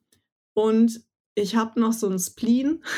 [0.53, 1.01] und
[1.35, 2.83] ich habe noch so ein Spleen.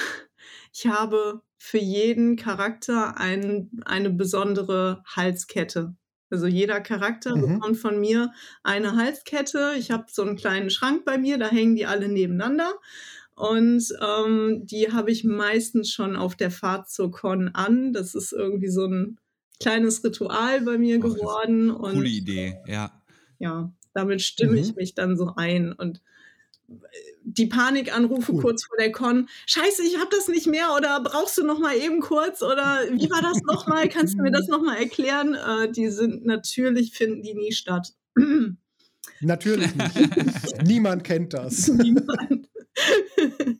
[0.75, 5.95] Ich habe für jeden Charakter ein, eine besondere Halskette.
[6.29, 7.53] Also jeder Charakter mhm.
[7.53, 8.33] bekommt von mir
[8.63, 9.71] eine Halskette.
[9.77, 12.73] Ich habe so einen kleinen Schrank bei mir, da hängen die alle nebeneinander.
[13.35, 17.93] Und ähm, die habe ich meistens schon auf der Fahrt zur Con an.
[17.93, 19.17] Das ist irgendwie so ein
[19.61, 21.73] kleines Ritual bei mir Ach, geworden.
[21.79, 22.91] coole Idee, ja.
[23.39, 24.57] Ja, damit stimme mhm.
[24.57, 25.71] ich mich dann so ein.
[25.71, 26.01] Und
[27.23, 28.41] die Panikanrufe cool.
[28.41, 29.29] kurz vor der Con.
[29.45, 33.09] Scheiße, ich habe das nicht mehr oder brauchst du noch mal eben kurz oder wie
[33.09, 33.87] war das noch mal?
[33.89, 35.35] Kannst du mir das noch mal erklären?
[35.35, 37.93] Äh, die sind natürlich finden die nie statt.
[39.21, 40.63] Natürlich nicht.
[40.63, 41.69] Niemand kennt das.
[41.69, 42.49] Niemand.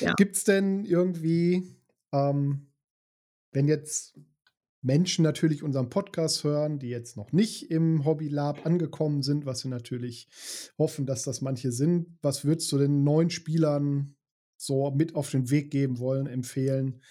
[0.00, 0.12] ja.
[0.14, 1.76] Gibt es denn irgendwie,
[2.12, 2.66] ähm,
[3.52, 4.14] wenn jetzt
[4.82, 9.64] Menschen natürlich unseren Podcast hören, die jetzt noch nicht im Hobby Lab angekommen sind, was
[9.64, 10.28] wir natürlich
[10.78, 12.18] hoffen, dass das manche sind.
[12.22, 14.16] Was würdest du den neuen Spielern
[14.56, 17.02] so mit auf den Weg geben wollen, empfehlen?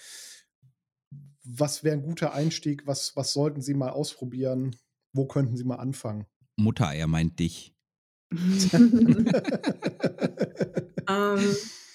[1.44, 2.88] Was wäre ein guter Einstieg?
[2.88, 4.76] Was, was sollten sie mal ausprobieren?
[5.14, 6.26] Wo könnten sie mal anfangen?
[6.58, 7.76] Mutter, er meint dich.
[8.32, 9.26] ähm,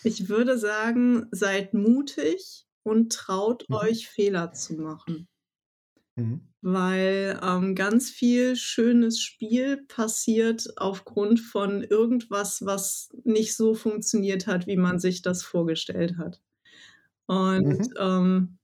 [0.03, 3.77] ich würde sagen, seid mutig und traut mhm.
[3.77, 5.29] euch Fehler zu machen.
[6.17, 6.49] Mhm.
[6.61, 14.67] Weil ähm, ganz viel schönes Spiel passiert aufgrund von irgendwas, was nicht so funktioniert hat,
[14.67, 16.41] wie man sich das vorgestellt hat.
[17.27, 17.95] Und mhm.
[17.99, 18.59] ähm,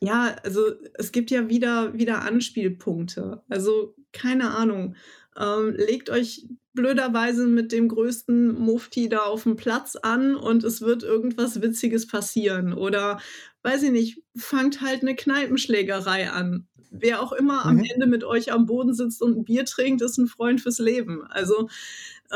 [0.00, 0.60] ja, also
[0.94, 3.42] es gibt ja wieder, wieder Anspielpunkte.
[3.48, 4.96] Also keine Ahnung.
[5.36, 10.80] Ähm, legt euch blöderweise mit dem größten Mufti da auf dem Platz an und es
[10.80, 12.72] wird irgendwas Witziges passieren.
[12.72, 13.20] Oder,
[13.64, 16.68] weiß ich nicht, fangt halt eine Kneipenschlägerei an.
[16.90, 17.70] Wer auch immer mhm.
[17.70, 20.78] am Ende mit euch am Boden sitzt und ein Bier trinkt, ist ein Freund fürs
[20.78, 21.24] Leben.
[21.24, 21.68] Also,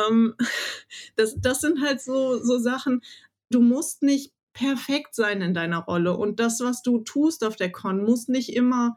[0.08, 0.34] ähm,
[1.16, 3.02] das, das sind halt so, so Sachen.
[3.50, 7.70] Du musst nicht perfekt sein in deiner Rolle und das, was du tust auf der
[7.70, 8.96] Con, muss nicht immer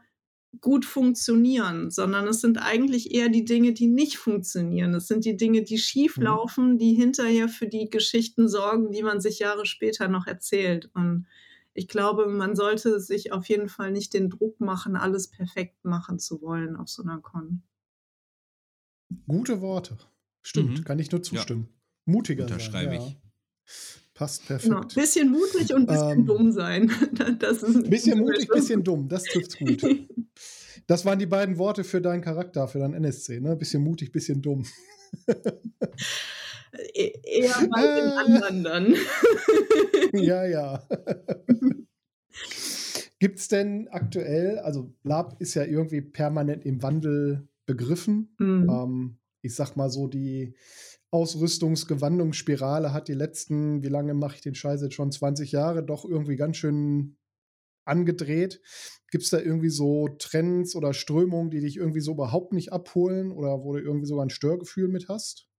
[0.60, 4.94] gut funktionieren, sondern es sind eigentlich eher die Dinge, die nicht funktionieren.
[4.96, 6.24] Es sind die Dinge, die schief mhm.
[6.24, 10.90] laufen, die hinterher für die Geschichten sorgen, die man sich Jahre später noch erzählt.
[10.94, 11.28] Und
[11.74, 16.20] ich glaube, man sollte sich auf jeden Fall nicht den Druck machen, alles perfekt machen
[16.20, 17.64] zu wollen auf so einer Con.
[19.28, 19.98] Gute Worte.
[20.44, 20.84] Stimmt, mhm.
[20.84, 21.68] kann ich nur zustimmen.
[21.70, 22.14] Ja.
[22.14, 23.02] Mutiger Unterschreibe sein.
[23.02, 23.08] Ja.
[23.08, 23.18] ich.
[24.14, 24.74] Passt perfekt.
[24.74, 24.88] Genau.
[24.88, 26.92] Bisschen mutig und bisschen ähm, dumm sein.
[27.40, 29.08] Das ist bisschen mutig, bisschen dumm.
[29.08, 29.82] Das trifft's gut.
[30.88, 33.56] Das waren die beiden Worte für deinen Charakter, für deinen NSC, ne?
[33.56, 34.66] Bisschen mutig, bisschen dumm.
[36.94, 38.16] E eher mal den äh.
[38.16, 38.96] anderen dann.
[40.14, 40.88] ja, ja.
[43.20, 48.36] Gibt es denn aktuell, also Lab ist ja irgendwie permanent im Wandel begriffen.
[48.40, 48.70] Mhm.
[48.70, 50.56] Ähm, ich sag mal so, die
[51.12, 56.06] Ausrüstungsgewandungsspirale hat die letzten, wie lange mache ich den Scheiß jetzt schon, 20 Jahre, doch
[56.06, 57.18] irgendwie ganz schön
[57.86, 58.62] angedreht.
[59.12, 63.32] Gibt es da irgendwie so Trends oder Strömungen, die dich irgendwie so überhaupt nicht abholen
[63.32, 65.51] oder wo du irgendwie sogar ein Störgefühl mit hast?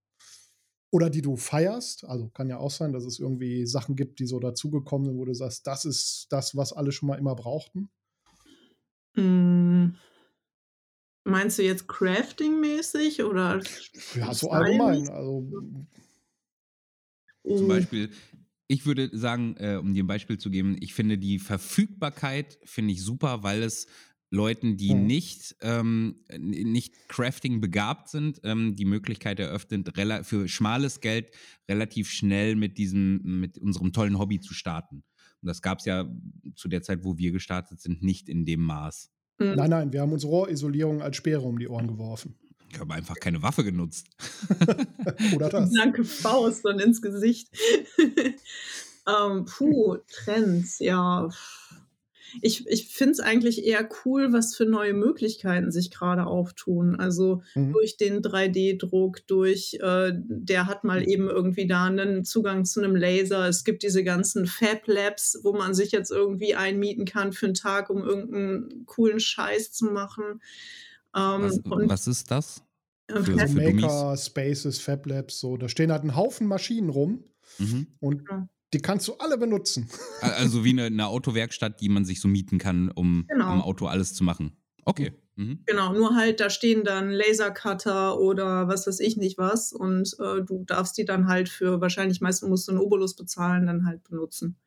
[0.93, 2.05] Oder die du feierst?
[2.05, 5.25] Also kann ja auch sein, dass es irgendwie Sachen gibt, die so dazugekommen sind, wo
[5.25, 7.89] du sagst, das ist das, was alle schon mal immer brauchten?
[9.15, 9.95] Mm.
[11.23, 13.59] Meinst du jetzt Crafting-mäßig oder?
[14.13, 15.09] Ja, so allgemein.
[15.09, 15.49] Also,
[17.43, 18.11] Zum Beispiel,
[18.67, 22.93] ich würde sagen, äh, um dir ein Beispiel zu geben, ich finde die Verfügbarkeit finde
[22.93, 23.87] ich super, weil es
[24.33, 25.05] Leuten, die mhm.
[25.05, 29.91] nicht, ähm, nicht Crafting begabt sind, ähm, die Möglichkeit eröffnet,
[30.23, 31.29] für schmales Geld
[31.69, 35.03] relativ schnell mit diesem, mit unserem tollen Hobby zu starten.
[35.41, 36.09] Und das gab es ja
[36.55, 39.11] zu der Zeit, wo wir gestartet sind, nicht in dem Maß.
[39.37, 39.53] Mhm.
[39.53, 42.35] Nein, nein, wir haben uns Rohrisolierung als Speere um die Ohren geworfen.
[42.71, 44.07] Ich habe einfach keine Waffe genutzt.
[45.35, 45.71] Oder das.
[45.73, 47.49] Danke Faust und ins Gesicht.
[49.07, 51.29] ähm, puh, Trends, ja
[52.41, 56.99] ich, ich finde es eigentlich eher cool, was für neue Möglichkeiten sich gerade auftun.
[56.99, 57.73] Also mhm.
[57.73, 62.95] durch den 3D-Druck, durch, äh, der hat mal eben irgendwie da einen Zugang zu einem
[62.95, 63.47] Laser.
[63.47, 67.55] Es gibt diese ganzen Fab Labs, wo man sich jetzt irgendwie einmieten kann für einen
[67.55, 70.41] Tag, um irgendeinen coolen Scheiß zu machen.
[71.15, 72.63] Ähm, was, was, ist das?
[73.09, 75.57] Für, für Maker, Spaces, Fab Labs, so.
[75.57, 77.23] Da stehen halt ein Haufen Maschinen rum.
[77.59, 77.87] Mhm.
[77.99, 78.47] Und ja.
[78.73, 79.87] Die kannst du alle benutzen.
[80.21, 83.45] Also wie eine, eine Autowerkstatt, die man sich so mieten kann, um genau.
[83.45, 84.57] am Auto alles zu machen.
[84.83, 85.13] Okay.
[85.35, 85.59] Mhm.
[85.65, 90.41] Genau, nur halt, da stehen dann Lasercutter oder was weiß ich nicht was und äh,
[90.43, 94.03] du darfst die dann halt für, wahrscheinlich meistens musst du einen Obolus bezahlen, dann halt
[94.03, 94.57] benutzen.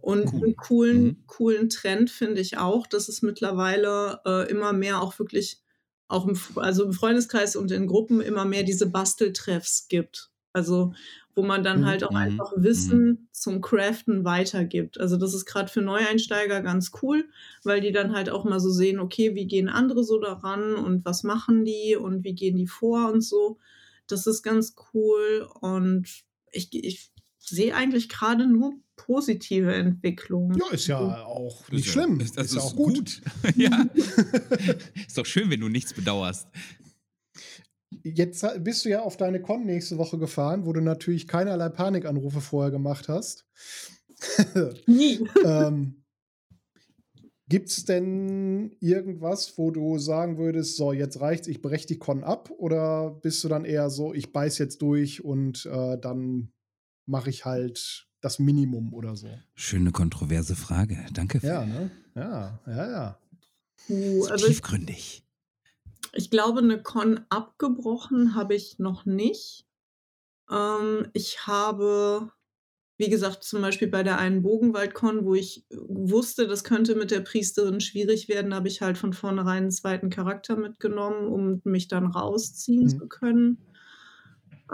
[0.00, 0.44] Und cool.
[0.44, 1.16] einen coolen, mhm.
[1.26, 5.60] coolen Trend finde ich auch, dass es mittlerweile äh, immer mehr auch wirklich,
[6.08, 10.30] auch im, also im Freundeskreis und in Gruppen immer mehr diese Basteltreffs gibt.
[10.52, 10.94] Also
[11.38, 12.16] wo man dann halt auch mhm.
[12.16, 13.28] einfach Wissen mhm.
[13.30, 14.98] zum Craften weitergibt.
[14.98, 17.28] Also das ist gerade für Neueinsteiger ganz cool,
[17.62, 21.04] weil die dann halt auch mal so sehen, okay, wie gehen andere so daran und
[21.04, 23.60] was machen die und wie gehen die vor und so.
[24.08, 26.08] Das ist ganz cool und
[26.50, 30.58] ich, ich sehe eigentlich gerade nur positive Entwicklungen.
[30.58, 32.18] Ja, ist ja also auch nicht schlimm.
[32.18, 32.96] Ist, das ist, ist auch gut.
[32.96, 33.22] gut.
[33.54, 33.86] ja.
[35.06, 36.48] ist doch schön, wenn du nichts bedauerst.
[38.14, 42.40] Jetzt bist du ja auf deine Con nächste Woche gefahren, wo du natürlich keinerlei Panikanrufe
[42.40, 43.46] vorher gemacht hast.
[44.86, 45.20] Nie.
[45.44, 46.02] ähm,
[47.48, 52.22] Gibt es denn irgendwas, wo du sagen würdest, so, jetzt reicht's, ich breche die Con
[52.22, 52.50] ab?
[52.58, 56.52] Oder bist du dann eher so, ich beiß jetzt durch und äh, dann
[57.06, 59.28] mache ich halt das Minimum oder so?
[59.54, 60.98] Schöne kontroverse Frage.
[61.14, 61.40] Danke.
[61.42, 61.90] Ja, ne?
[62.14, 63.18] Ja, ja, ja.
[63.88, 65.24] Uh, also tiefgründig.
[66.18, 69.66] Ich, glaube, eine Con abgebrochen habe ich noch nicht.
[70.50, 72.32] Ähm, ich habe
[72.98, 77.20] wie gesagt, zum Beispiel bei der einen Bogenwaldkon, wo ich wusste, das könnte mit der
[77.20, 82.06] Priesterin schwierig werden, habe ich halt von vornherein einen zweiten Charakter mitgenommen, um mich dann
[82.06, 82.88] rausziehen mhm.
[82.88, 83.58] zu können.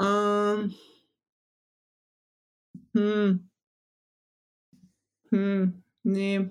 [0.01, 0.75] Ähm.
[2.95, 3.51] Hm.
[5.31, 5.83] Hm.
[6.03, 6.49] Nee.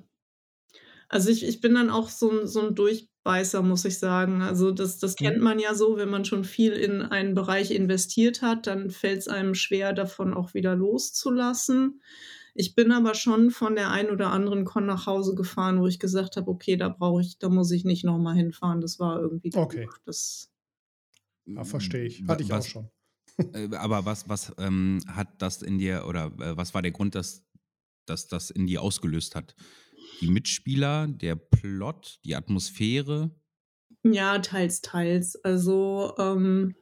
[1.09, 4.41] Also ich, ich bin dann auch so, so ein Durch, Beißer, muss ich sagen.
[4.41, 5.43] Also das, das kennt mhm.
[5.43, 9.27] man ja so, wenn man schon viel in einen Bereich investiert hat, dann fällt es
[9.27, 12.01] einem schwer, davon auch wieder loszulassen.
[12.55, 15.99] Ich bin aber schon von der einen oder anderen Con nach Hause gefahren, wo ich
[15.99, 18.81] gesagt habe, okay, da brauche ich, da muss ich nicht nochmal hinfahren.
[18.81, 19.87] Das war irgendwie okay.
[20.05, 20.51] Das
[21.45, 22.23] ja, verstehe ich.
[22.27, 22.89] Hatte ich was, auch schon.
[23.53, 27.15] Äh, aber was, was ähm, hat das in dir oder äh, was war der Grund,
[27.15, 27.43] dass,
[28.05, 29.55] dass das in dir ausgelöst hat?
[30.21, 33.31] Die Mitspieler, der Plot, die Atmosphäre?
[34.03, 35.35] Ja, teils, teils.
[35.43, 36.75] Also ähm,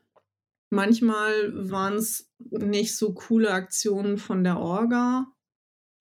[0.70, 5.28] manchmal waren es nicht so coole Aktionen von der Orga.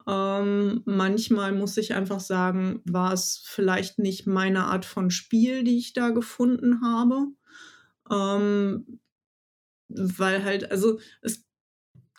[0.07, 5.79] Ähm, manchmal muss ich einfach sagen, war es vielleicht nicht meine Art von Spiel, die
[5.79, 7.27] ich da gefunden habe.
[8.11, 9.01] Ähm,
[9.89, 11.45] weil halt, also es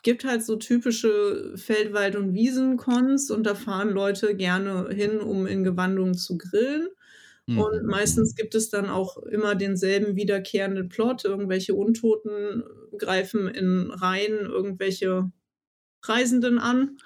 [0.02, 5.64] gibt halt so typische Feldwald- und Wiesenkons und da fahren Leute gerne hin, um in
[5.64, 6.88] Gewandungen zu grillen.
[7.46, 7.58] Mhm.
[7.58, 11.24] Und meistens gibt es dann auch immer denselben wiederkehrenden Plot.
[11.24, 12.62] Irgendwelche Untoten
[12.98, 15.30] greifen in Reihen irgendwelche
[16.02, 16.98] Reisenden an.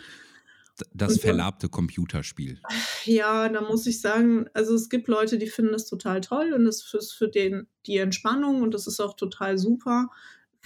[0.93, 2.61] Das und, verlabte Computerspiel.
[3.05, 6.67] Ja, da muss ich sagen, also es gibt Leute, die finden das total toll und
[6.67, 10.11] es ist für den die Entspannung und das ist auch total super.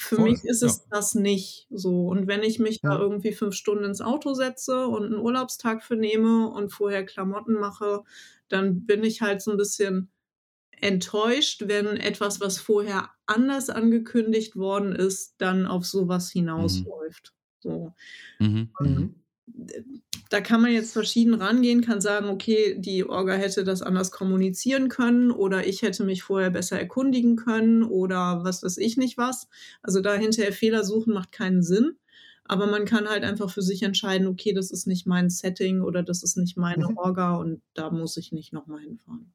[0.01, 0.85] Für Voll, mich ist es ja.
[0.91, 2.09] das nicht so.
[2.09, 2.91] Und wenn ich mich ja.
[2.91, 7.55] da irgendwie fünf Stunden ins Auto setze und einen Urlaubstag für nehme und vorher Klamotten
[7.55, 8.03] mache,
[8.49, 10.11] dann bin ich halt so ein bisschen
[10.71, 16.41] enttäuscht, wenn etwas, was vorher anders angekündigt worden ist, dann auf sowas mhm.
[16.41, 17.35] hinausläuft.
[17.35, 17.61] Mhm.
[17.61, 17.95] So.
[18.39, 18.71] Mhm.
[18.81, 19.15] mhm
[20.31, 24.89] da kann man jetzt verschieden rangehen, kann sagen, okay, die Orga hätte das anders kommunizieren
[24.89, 29.49] können oder ich hätte mich vorher besser erkundigen können oder was weiß ich nicht was.
[29.83, 31.97] Also da hinterher Fehler suchen macht keinen Sinn.
[32.45, 36.03] Aber man kann halt einfach für sich entscheiden, okay, das ist nicht mein Setting oder
[36.03, 36.97] das ist nicht meine mhm.
[36.97, 39.33] Orga und da muss ich nicht nochmal hinfahren.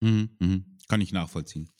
[0.00, 0.58] Mhm, mh.
[0.88, 1.70] Kann ich nachvollziehen.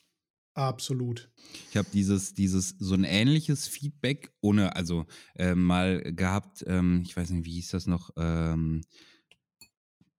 [0.57, 1.28] Absolut.
[1.70, 5.04] Ich habe dieses, dieses, so ein ähnliches Feedback, ohne, also
[5.34, 8.80] äh, mal gehabt, ähm, ich weiß nicht, wie hieß das noch, ähm,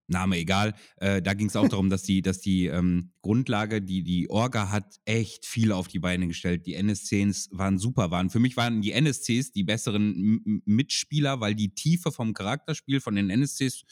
[0.05, 0.75] Name egal.
[0.97, 4.69] Äh, da ging es auch darum, dass die, dass die ähm, Grundlage, die die Orga
[4.69, 6.67] hat, echt viel auf die Beine gestellt.
[6.67, 11.55] Die NSCs waren super, waren für mich waren die NSCs die besseren M Mitspieler, weil
[11.55, 13.85] die Tiefe vom Charakterspiel von den NSCs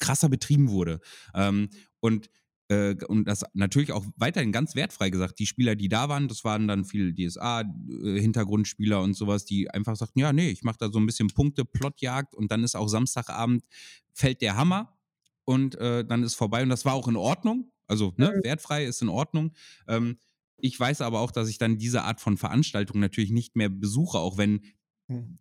[0.00, 1.00] krasser betrieben wurde.
[1.34, 2.28] Ähm, und
[2.72, 5.38] äh, und das natürlich auch weiterhin ganz wertfrei gesagt.
[5.38, 9.96] Die Spieler, die da waren, das waren dann viele DSA-Hintergrundspieler äh, und sowas, die einfach
[9.96, 12.88] sagten, ja, nee, ich mache da so ein bisschen Punkte, Plotjagd und dann ist auch
[12.88, 13.64] Samstagabend,
[14.12, 14.96] fällt der Hammer
[15.44, 17.70] und äh, dann ist vorbei und das war auch in Ordnung.
[17.86, 19.52] Also ne, wertfrei ist in Ordnung.
[19.86, 20.18] Ähm,
[20.56, 24.18] ich weiß aber auch, dass ich dann diese Art von Veranstaltung natürlich nicht mehr besuche,
[24.18, 24.60] auch wenn
[25.08, 25.38] hm.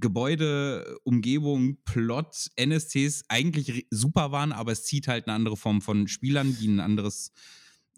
[0.00, 6.08] Gebäude, Umgebung, Plot, NSCs eigentlich super waren, aber es zieht halt eine andere Form von
[6.08, 7.32] Spielern, die ein anderes,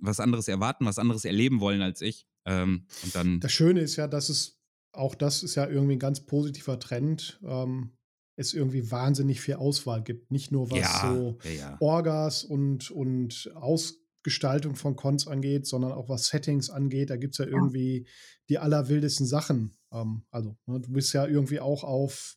[0.01, 2.27] was anderes erwarten, was anderes erleben wollen als ich.
[2.45, 4.61] Ähm, und dann das Schöne ist ja, dass es
[4.93, 7.41] auch das ist ja irgendwie ein ganz positiver Trend.
[7.45, 7.93] Ähm,
[8.39, 10.31] es irgendwie wahnsinnig viel Auswahl gibt.
[10.31, 11.77] Nicht nur was ja, so ja, ja.
[11.81, 17.11] Orgas und, und Ausgestaltung von Cons angeht, sondern auch was Settings angeht.
[17.11, 18.07] Da gibt es ja irgendwie
[18.49, 19.77] die allerwildesten Sachen.
[19.93, 22.37] Ähm, also, ne, du bist ja irgendwie auch auf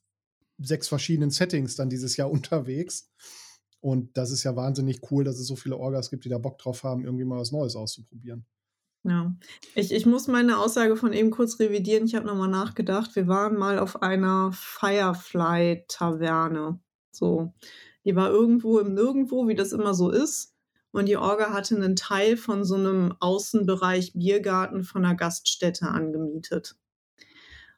[0.57, 3.09] sechs verschiedenen Settings dann dieses Jahr unterwegs.
[3.79, 6.59] Und das ist ja wahnsinnig cool, dass es so viele Orgas gibt, die da Bock
[6.59, 8.45] drauf haben, irgendwie mal was Neues auszuprobieren.
[9.03, 9.35] Ja,
[9.73, 12.05] ich, ich muss meine Aussage von eben kurz revidieren.
[12.05, 13.15] Ich habe nochmal nachgedacht.
[13.15, 16.79] Wir waren mal auf einer Firefly-Taverne.
[17.11, 17.51] So,
[18.05, 20.53] die war irgendwo im Nirgendwo, wie das immer so ist.
[20.91, 26.75] Und die Orga hatte einen Teil von so einem Außenbereich Biergarten von einer Gaststätte angemietet.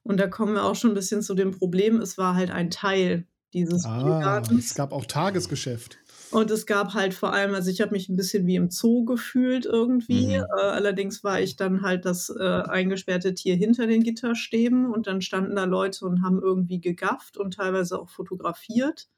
[0.03, 2.69] Und da kommen wir auch schon ein bisschen zu dem Problem, es war halt ein
[2.69, 4.67] Teil dieses ah, Biergartens.
[4.67, 5.97] Es gab auch Tagesgeschäft.
[6.31, 9.05] Und es gab halt vor allem, also ich habe mich ein bisschen wie im Zoo
[9.05, 10.37] gefühlt irgendwie.
[10.37, 10.43] Mhm.
[10.57, 15.21] Äh, allerdings war ich dann halt das äh, eingesperrte Tier hinter den Gitterstäben und dann
[15.21, 19.09] standen da Leute und haben irgendwie gegafft und teilweise auch fotografiert,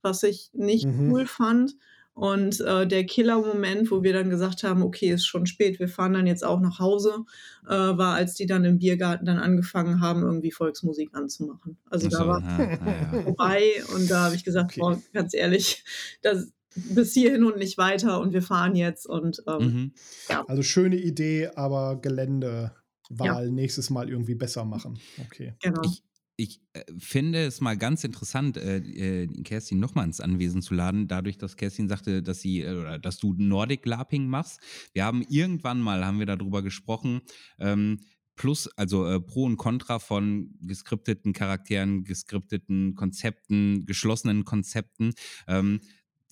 [0.00, 1.10] was ich nicht Mhm.
[1.10, 1.74] cool fand.
[2.20, 6.12] Und äh, der Killer-Moment, wo wir dann gesagt haben, okay, ist schon spät, wir fahren
[6.12, 7.24] dann jetzt auch nach Hause,
[7.66, 11.78] äh, war, als die dann im Biergarten dann angefangen haben, irgendwie Volksmusik anzumachen.
[11.88, 13.22] Also Ach da so, war ja, ja, ja.
[13.22, 13.62] vorbei
[13.94, 14.80] und da habe ich gesagt, Okay.
[14.80, 15.82] boah, ganz ehrlich,
[16.20, 19.92] das bis hierhin und nicht weiter und wir fahren jetzt und ähm,
[20.28, 20.44] Mhm.
[20.46, 24.98] Also schöne Idee, aber Geländewahl nächstes Mal irgendwie besser machen.
[25.24, 25.54] Okay.
[25.62, 25.80] genau.
[25.86, 26.02] Ich,
[26.40, 31.06] ich äh, finde es mal ganz interessant, äh, äh, Kerstin nochmal ins Anwesen zu laden,
[31.06, 34.60] dadurch, dass Kerstin sagte, dass sie äh, oder dass du Nordic Laping machst.
[34.92, 37.20] Wir haben irgendwann mal haben wir darüber gesprochen.
[37.58, 38.00] Ähm,
[38.36, 45.12] Plus, also äh, Pro und Contra von geskripteten Charakteren, geskripteten Konzepten, geschlossenen Konzepten.
[45.46, 45.80] Ähm,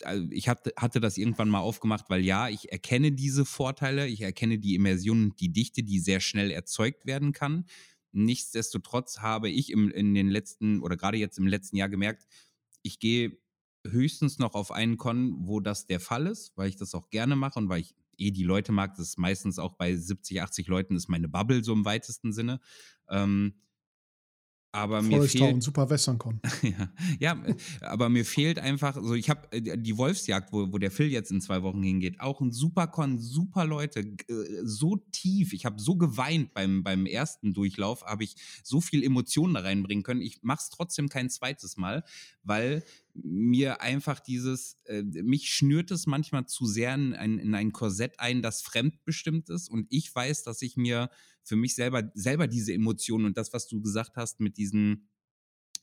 [0.05, 4.23] also ich hatte, hatte das irgendwann mal aufgemacht, weil ja, ich erkenne diese Vorteile, ich
[4.23, 7.67] erkenne die Immersion und die Dichte, die sehr schnell erzeugt werden kann.
[8.25, 12.27] Nichtsdestotrotz habe ich im, in den letzten oder gerade jetzt im letzten Jahr gemerkt,
[12.83, 13.39] ich gehe
[13.87, 17.37] höchstens noch auf einen Con, wo das der Fall ist, weil ich das auch gerne
[17.37, 18.95] mache und weil ich eh die Leute mag.
[18.97, 22.61] Das ist meistens auch bei 70, 80 Leuten ist meine Bubble so im weitesten Sinne.
[23.09, 23.55] Ähm,
[24.73, 26.41] aber mir fehlt Town, Super Westerncon.
[26.63, 30.91] ja, ja, äh, aber mir fehlt einfach, so ich habe die Wolfsjagd, wo, wo der
[30.91, 34.15] Phil jetzt in zwei Wochen hingeht, auch ein super Con, super Leute, äh,
[34.65, 35.53] so tief.
[35.53, 40.05] Ich habe so geweint beim, beim ersten Durchlauf, habe ich so viel Emotionen da reinbringen
[40.05, 40.21] können.
[40.21, 42.05] Ich mache es trotzdem kein zweites Mal,
[42.43, 42.85] weil
[43.23, 48.19] mir einfach dieses, äh, mich schnürt es manchmal zu sehr in ein, in ein Korsett
[48.19, 49.69] ein, das fremdbestimmt ist.
[49.69, 51.11] Und ich weiß, dass ich mir
[51.43, 55.09] für mich selber, selber diese Emotionen und das, was du gesagt hast mit diesen,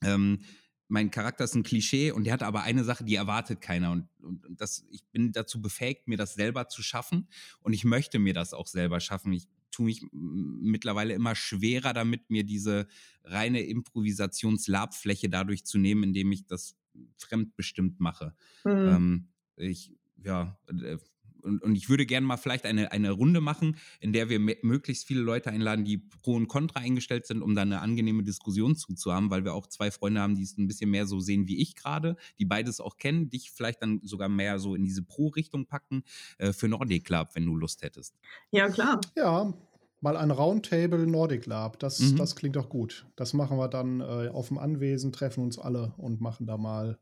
[0.02, 0.40] ähm,
[0.88, 3.90] mein Charakter ist ein Klischee und der hat aber eine Sache, die erwartet keiner.
[3.90, 7.28] Und, und, und das, ich bin dazu befähigt, mir das selber zu schaffen.
[7.60, 9.32] Und ich möchte mir das auch selber schaffen.
[9.32, 12.86] Ich tue mich mittlerweile immer schwerer damit, mir diese
[13.24, 16.76] reine Improvisationslabfläche dadurch zu nehmen, indem ich das
[17.16, 18.34] fremdbestimmt mache.
[18.64, 18.70] Mhm.
[18.70, 19.92] Ähm, ich,
[20.22, 20.98] ja, äh,
[21.46, 25.06] und, und ich würde gerne mal vielleicht eine, eine Runde machen, in der wir möglichst
[25.06, 29.30] viele Leute einladen, die pro und contra eingestellt sind, um da eine angenehme Diskussion zuzuhaben,
[29.30, 31.76] weil wir auch zwei Freunde haben, die es ein bisschen mehr so sehen wie ich
[31.76, 36.02] gerade, die beides auch kennen, dich vielleicht dann sogar mehr so in diese Pro-Richtung packen
[36.38, 38.16] äh, für Nordic Club, wenn du Lust hättest.
[38.50, 39.00] ja, klar.
[39.14, 39.54] Ja,
[40.00, 41.78] mal ein Roundtable Nordic Lab.
[41.78, 42.16] Das, Mhm.
[42.16, 43.06] das klingt doch gut.
[43.16, 46.98] Das machen wir dann äh, auf dem Anwesen, treffen uns alle und machen da mal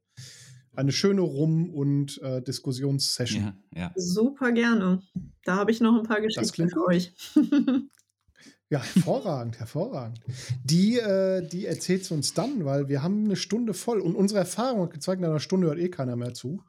[0.77, 3.55] eine schöne Rum- und äh, Diskussionssession.
[3.75, 3.93] Ja, ja.
[3.97, 5.03] Super gerne.
[5.45, 7.13] Da habe ich noch ein paar Geschichten für euch.
[8.71, 10.21] Ja, hervorragend, hervorragend.
[10.65, 14.41] Die, äh, die erzählt sie uns dann, weil wir haben eine Stunde voll und unsere
[14.41, 16.63] Erfahrung hat gezeigt, in einer Stunde hört eh keiner mehr zu.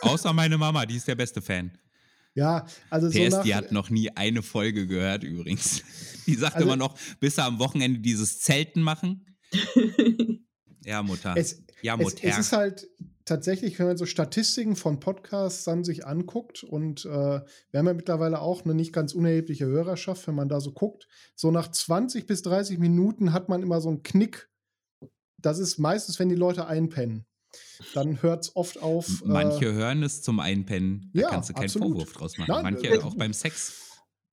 [0.00, 1.72] Außer meine Mama, die ist der beste Fan.
[2.34, 5.82] Ja, also so PS, nach, die hat noch nie eine Folge gehört übrigens.
[6.26, 9.26] Die sagt Also- immer noch, bis am Wochenende dieses Zelten machen.
[10.84, 11.34] Ja, Mutter.
[11.36, 12.18] es, ja, es, Mutter.
[12.24, 12.88] es ist halt
[13.24, 17.44] tatsächlich, wenn man so Statistiken von Podcasts dann sich anguckt und äh, wir
[17.78, 21.06] haben ja mittlerweile auch eine nicht ganz unerhebliche Hörerschaft, wenn man da so guckt,
[21.36, 24.48] so nach 20 bis 30 Minuten hat man immer so einen Knick.
[25.38, 27.26] Das ist meistens, wenn die Leute einpennen.
[27.94, 29.22] Dann hört es oft auf.
[29.24, 31.10] Manche äh, hören es zum Einpennen.
[31.12, 31.88] Da ja, kannst du keinen absolut.
[31.88, 32.50] Vorwurf draus machen.
[32.50, 33.81] Nein, Manche äh, auch beim Sex.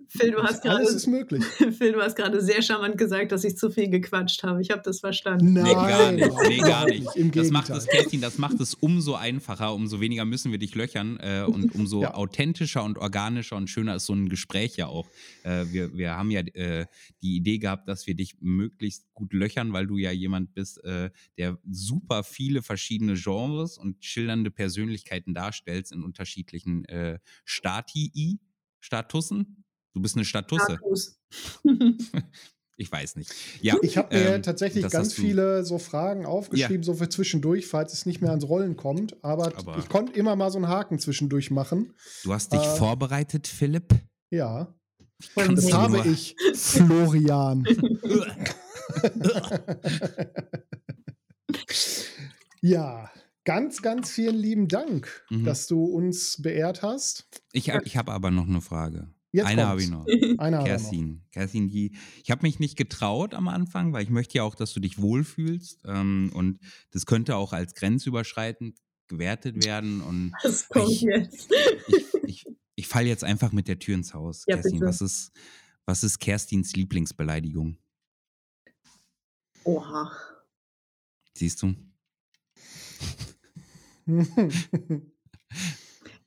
[0.10, 1.44] Phil, du hast gerade alles ist möglich.
[1.78, 4.62] Phil, du hast gerade sehr charmant gesagt, dass ich zu viel gequatscht habe.
[4.62, 5.54] Ich habe das verstanden.
[5.54, 6.32] Nein, Nee, gar nicht.
[6.48, 7.16] Nee, gar nicht.
[7.16, 10.74] Im Das macht es, Kerstin, das macht es umso einfacher, umso weniger müssen wir dich
[10.76, 12.14] löchern äh, und umso Ja.
[12.14, 15.08] authentischer und organischer und schöner ist so ein Gespräch ja auch.
[15.44, 16.86] Äh, wir, wir haben ja äh,
[17.22, 21.10] die Idee gehabt, dass wir dich möglichst gut löchern, weil du ja jemand bist, äh,
[21.38, 28.40] der super viele verschiedene Genres und schildernde Persönlichkeiten darstellst in unterschiedlichen äh, Stati,
[28.80, 29.66] Statussen.
[29.94, 30.78] Du bist eine Statusse.
[30.78, 31.20] Status.
[32.82, 33.34] Ich weiß nicht.
[33.62, 37.92] Ja, Ich habe mir ähm, tatsächlich ganz viele so Fragen aufgeschrieben, so für zwischendurch, falls
[37.92, 39.22] es nicht mehr ans Rollen kommt.
[39.22, 41.94] Aber, Aber- ich konnte immer mal so einen Haken zwischendurch machen.
[42.24, 43.94] Du hast dich Äh, vorbereitet, Philipp?
[44.32, 44.74] Ja,
[45.36, 47.66] Kannst das habe ich, Florian.
[52.62, 53.10] ja,
[53.44, 55.46] ganz, ganz vielen lieben Dank, Mhm.
[55.46, 57.28] dass du uns beehrt hast.
[57.52, 59.10] Ich habe ich hab aber noch eine Frage.
[59.32, 60.06] Jetzt Eine habe ich noch.
[60.50, 60.66] Noch.
[60.66, 61.24] Kerstin.
[61.32, 64.74] Kerstin, die, ich habe mich nicht getraut am Anfang, weil ich möchte ja auch, dass
[64.74, 65.84] du dich wohlfühlst.
[65.86, 66.60] Ähm, und
[66.92, 70.02] das könnte auch als grenzüberschreitend gewertet werden.
[70.02, 71.52] Und Das kommt Ich- jetzt.
[71.88, 74.46] ich, ich, ich falle jetzt einfach mit der Tür ins Haus.
[74.48, 74.86] Ja, Kerstin, bitte.
[74.90, 75.32] was ist,
[75.86, 77.78] was ist Kerstins Lieblingsbeleidigung?
[79.64, 80.12] Oha.
[81.36, 81.76] Siehst du?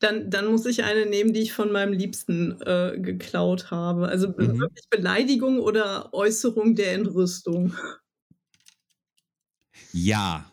[0.03, 4.09] Dann, dann muss ich eine nehmen, die ich von meinem Liebsten äh, geklaut habe.
[4.09, 4.59] Also mhm.
[4.59, 7.73] wirklich Beleidigung oder Äußerung der Entrüstung.
[9.93, 10.51] Ja,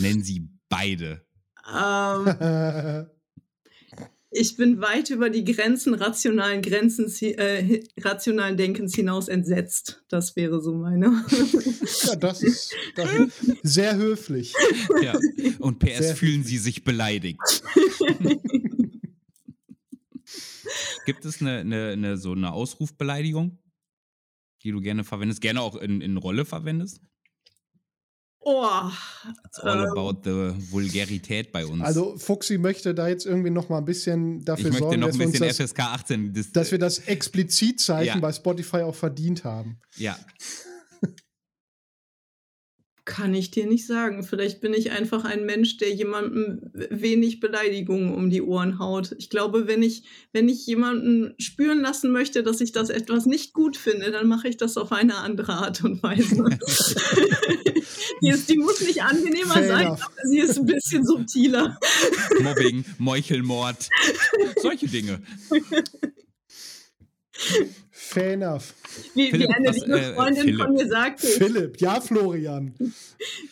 [0.00, 1.22] nennen Sie beide.
[1.74, 3.06] Ähm,
[4.30, 10.04] ich bin weit über die Grenzen rationalen Grenzen, äh, rationalen Denkens hinaus entsetzt.
[10.10, 11.06] Das wäre so meine.
[12.04, 14.52] ja, das ist, das ist sehr höflich.
[15.00, 15.18] Ja.
[15.58, 17.62] Und PS sehr fühlen Sie sich beleidigt.
[21.10, 23.58] Gibt es eine, eine, eine, so eine Ausrufbeleidigung,
[24.62, 27.00] die du gerne verwendest, gerne auch in, in Rolle verwendest?
[28.38, 28.64] Oh.
[29.44, 31.82] It's all ähm, about the Vulgarität bei uns.
[31.82, 35.56] Also Fuxi möchte da jetzt irgendwie noch mal ein bisschen dafür sorgen, dass, wir das,
[35.56, 38.20] FSK 18 das, dass wir das Explizitzeichen ja.
[38.20, 39.80] bei Spotify auch verdient haben.
[39.96, 40.16] Ja.
[43.10, 44.22] Kann ich dir nicht sagen.
[44.22, 49.16] Vielleicht bin ich einfach ein Mensch, der jemandem wenig Beleidigungen um die Ohren haut.
[49.18, 53.52] Ich glaube, wenn ich, wenn ich jemanden spüren lassen möchte, dass ich das etwas nicht
[53.52, 56.36] gut finde, dann mache ich das auf eine andere Art und Weise.
[58.22, 60.06] die, ist, die muss nicht angenehmer Fair sein, enough.
[60.06, 61.80] aber sie ist ein bisschen subtiler.
[62.40, 63.88] Mobbing, Meuchelmord,
[64.62, 65.20] solche Dinge.
[68.10, 68.74] Fair enough.
[69.14, 71.28] Wie, Philipp, wie eine was, liebe äh, Freundin äh, von mir sagte.
[71.28, 72.74] Philipp, ja, Florian.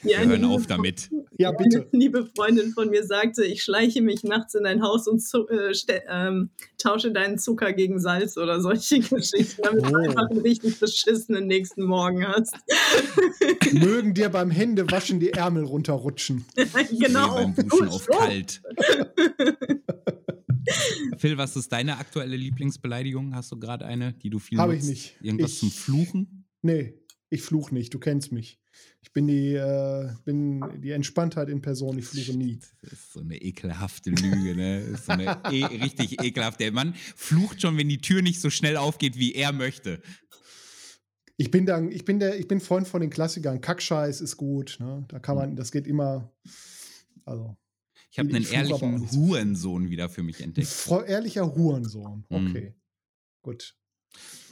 [0.03, 1.11] Wir hören auf damit.
[1.37, 1.83] Ja, bitte.
[1.83, 5.49] Eine liebe Freundin von mir sagte, ich schleiche mich nachts in dein Haus und zu,
[5.49, 5.73] äh,
[6.09, 9.91] ähm, tausche deinen Zucker gegen Salz oder solche Geschichten, damit oh.
[9.91, 12.57] du einfach einen richtig beschissenen nächsten Morgen hast.
[13.73, 16.47] Mögen dir beim Händewaschen die Ärmel runterrutschen.
[16.99, 17.47] genau.
[17.47, 18.61] Nee, beim Duschen auf kalt.
[21.19, 23.35] Phil, was ist deine aktuelle Lieblingsbeleidigung?
[23.35, 25.17] Hast du gerade eine, die du viel Habe ich nicht.
[25.21, 26.45] Irgendwas ich, zum Fluchen?
[26.63, 26.95] Nee,
[27.31, 27.93] ich fluche nicht.
[27.95, 28.61] Du kennst mich.
[29.01, 32.59] Ich bin die, äh, bin die Entspanntheit in Person, ich fluche nie.
[32.83, 34.81] Das ist so eine ekelhafte Lüge, ne?
[34.91, 36.65] Das ist so eine e richtig ekelhafte.
[36.65, 40.03] Der Mann flucht schon, wenn die Tür nicht so schnell aufgeht, wie er möchte.
[41.37, 43.61] Ich bin dann, ich bin der, ich bin Freund von den Klassikern.
[43.61, 45.05] Kackscheiß ist gut, ne?
[45.09, 46.33] Da kann man, das geht immer.
[47.25, 47.57] Also.
[48.11, 50.69] Ich habe einen ehrlichen Hurensohn wieder für mich entdeckt.
[50.91, 52.49] Ein ehrlicher Hurensohn, mhm.
[52.49, 52.71] okay.
[52.71, 52.75] Mhm.
[53.43, 53.75] Gut.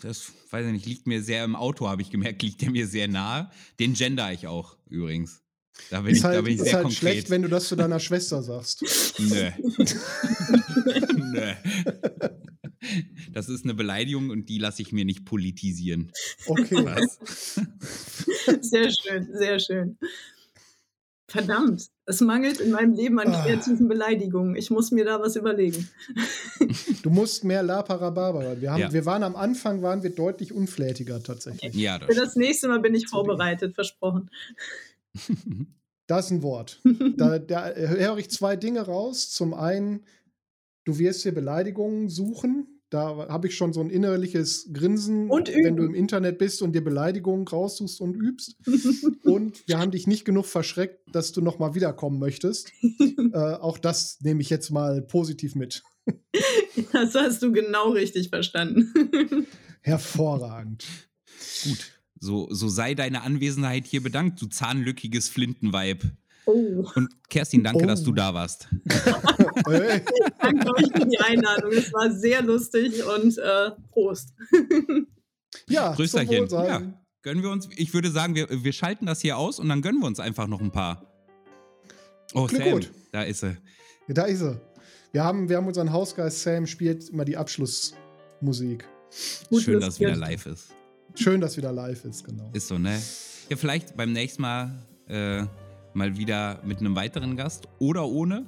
[0.03, 2.87] Das, weiß ich nicht, liegt mir sehr im Auto, habe ich gemerkt, liegt der mir
[2.87, 3.51] sehr nahe.
[3.79, 5.43] Den gender ich auch übrigens.
[5.91, 6.99] Da bin ist ich, halt, da bin ich sehr ist halt konkret.
[6.99, 8.85] schlecht, wenn du das zu deiner Schwester sagst.
[9.19, 9.51] Nö.
[11.17, 11.53] Nö.
[13.33, 16.13] Das ist eine Beleidigung und die lasse ich mir nicht politisieren.
[16.47, 16.85] Okay.
[16.85, 17.55] Was?
[18.61, 19.99] Sehr schön, sehr schön.
[21.37, 23.43] Verdammt, es mangelt in meinem Leben an ah.
[23.43, 24.57] kreativen Beleidigungen.
[24.57, 25.89] Ich muss mir da was überlegen.
[27.03, 28.61] Du musst mehr La Parababa.
[28.61, 28.93] Wir, haben, ja.
[28.93, 31.73] wir waren am Anfang, waren wir deutlich unflätiger tatsächlich.
[31.77, 34.29] Ja, das Für das nächste Mal bin ich vorbereitet, versprochen.
[36.09, 36.81] Das ist ein Wort.
[37.17, 39.31] Da, da höre ich zwei Dinge raus.
[39.31, 40.05] Zum einen,
[40.85, 45.85] du wirst hier Beleidigungen suchen, da habe ich schon so ein innerliches Grinsen, wenn du
[45.85, 48.57] im Internet bist und dir Beleidigungen raussuchst und übst.
[49.23, 52.73] und wir haben dich nicht genug verschreckt, dass du noch mal wiederkommen möchtest.
[52.83, 55.83] äh, auch das nehme ich jetzt mal positiv mit.
[56.93, 59.47] das hast du genau richtig verstanden.
[59.83, 60.87] Hervorragend.
[61.65, 61.93] Gut.
[62.19, 66.03] So, so sei deine Anwesenheit hier bedankt, du zahnlückiges Flintenweib.
[66.47, 66.87] Oh.
[66.95, 67.87] Und Kerstin, danke, oh.
[67.87, 68.69] dass du da warst.
[68.85, 71.73] danke euch für die Einladung.
[71.73, 74.33] Es war sehr lustig und äh, Prost.
[75.69, 76.49] ja, Grüßerchen.
[76.49, 76.83] Ja,
[77.23, 77.69] gönnen wir uns.
[77.77, 80.47] Ich würde sagen, wir, wir schalten das hier aus und dann gönnen wir uns einfach
[80.47, 81.05] noch ein paar.
[82.33, 82.91] Oh, Klingt Sam, gut.
[83.11, 83.57] da ist sie.
[84.07, 84.61] Ja, da ist sie.
[85.11, 88.87] Wir haben, wir haben unseren Hausgeist Sam spielt immer die Abschlussmusik.
[89.49, 90.69] Gut, Schön, dass wieder live ist.
[91.15, 92.51] Schön, dass wieder live ist, genau.
[92.53, 93.01] Ist so, ne?
[93.49, 95.45] Ja, vielleicht beim nächsten Mal äh,
[95.97, 98.47] mal wieder mit einem weiteren Gast oder ohne.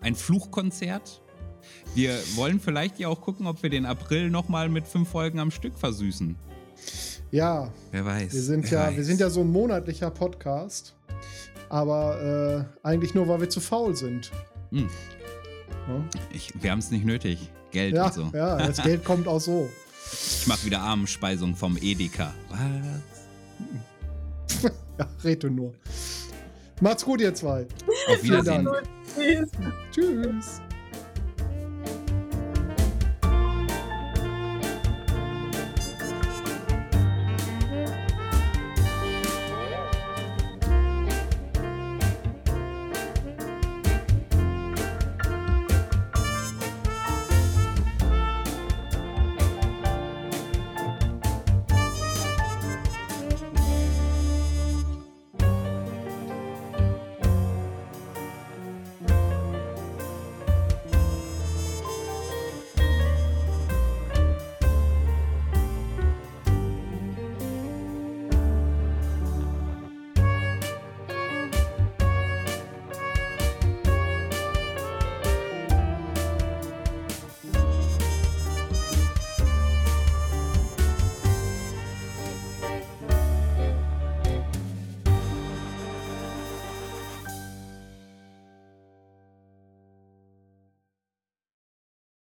[0.00, 1.22] Ein Fluchkonzert.
[1.94, 5.50] Wir wollen vielleicht ja auch gucken, ob wir den April nochmal mit fünf Folgen am
[5.50, 6.36] Stück versüßen.
[7.30, 7.70] Ja.
[7.90, 8.32] Wer weiß.
[8.32, 8.96] Wir sind, ja, weiß.
[8.96, 10.94] wir sind ja so ein monatlicher Podcast.
[11.68, 14.30] Aber äh, eigentlich nur, weil wir zu faul sind.
[14.70, 14.88] Hm.
[15.88, 16.04] Ja?
[16.32, 17.50] Ich, wir haben es nicht nötig.
[17.72, 18.30] Geld ja, und so.
[18.32, 19.68] Ja, das Geld kommt auch so.
[20.12, 22.32] Ich mache wieder Armenspeisung vom Edeka.
[22.48, 22.60] Was?
[24.98, 25.74] ja, rede nur.
[26.80, 27.66] Macht's gut, ihr zwei.
[28.08, 28.68] Auf Wiedersehen.
[29.14, 29.50] Tschüss.
[29.92, 30.60] Tschüss.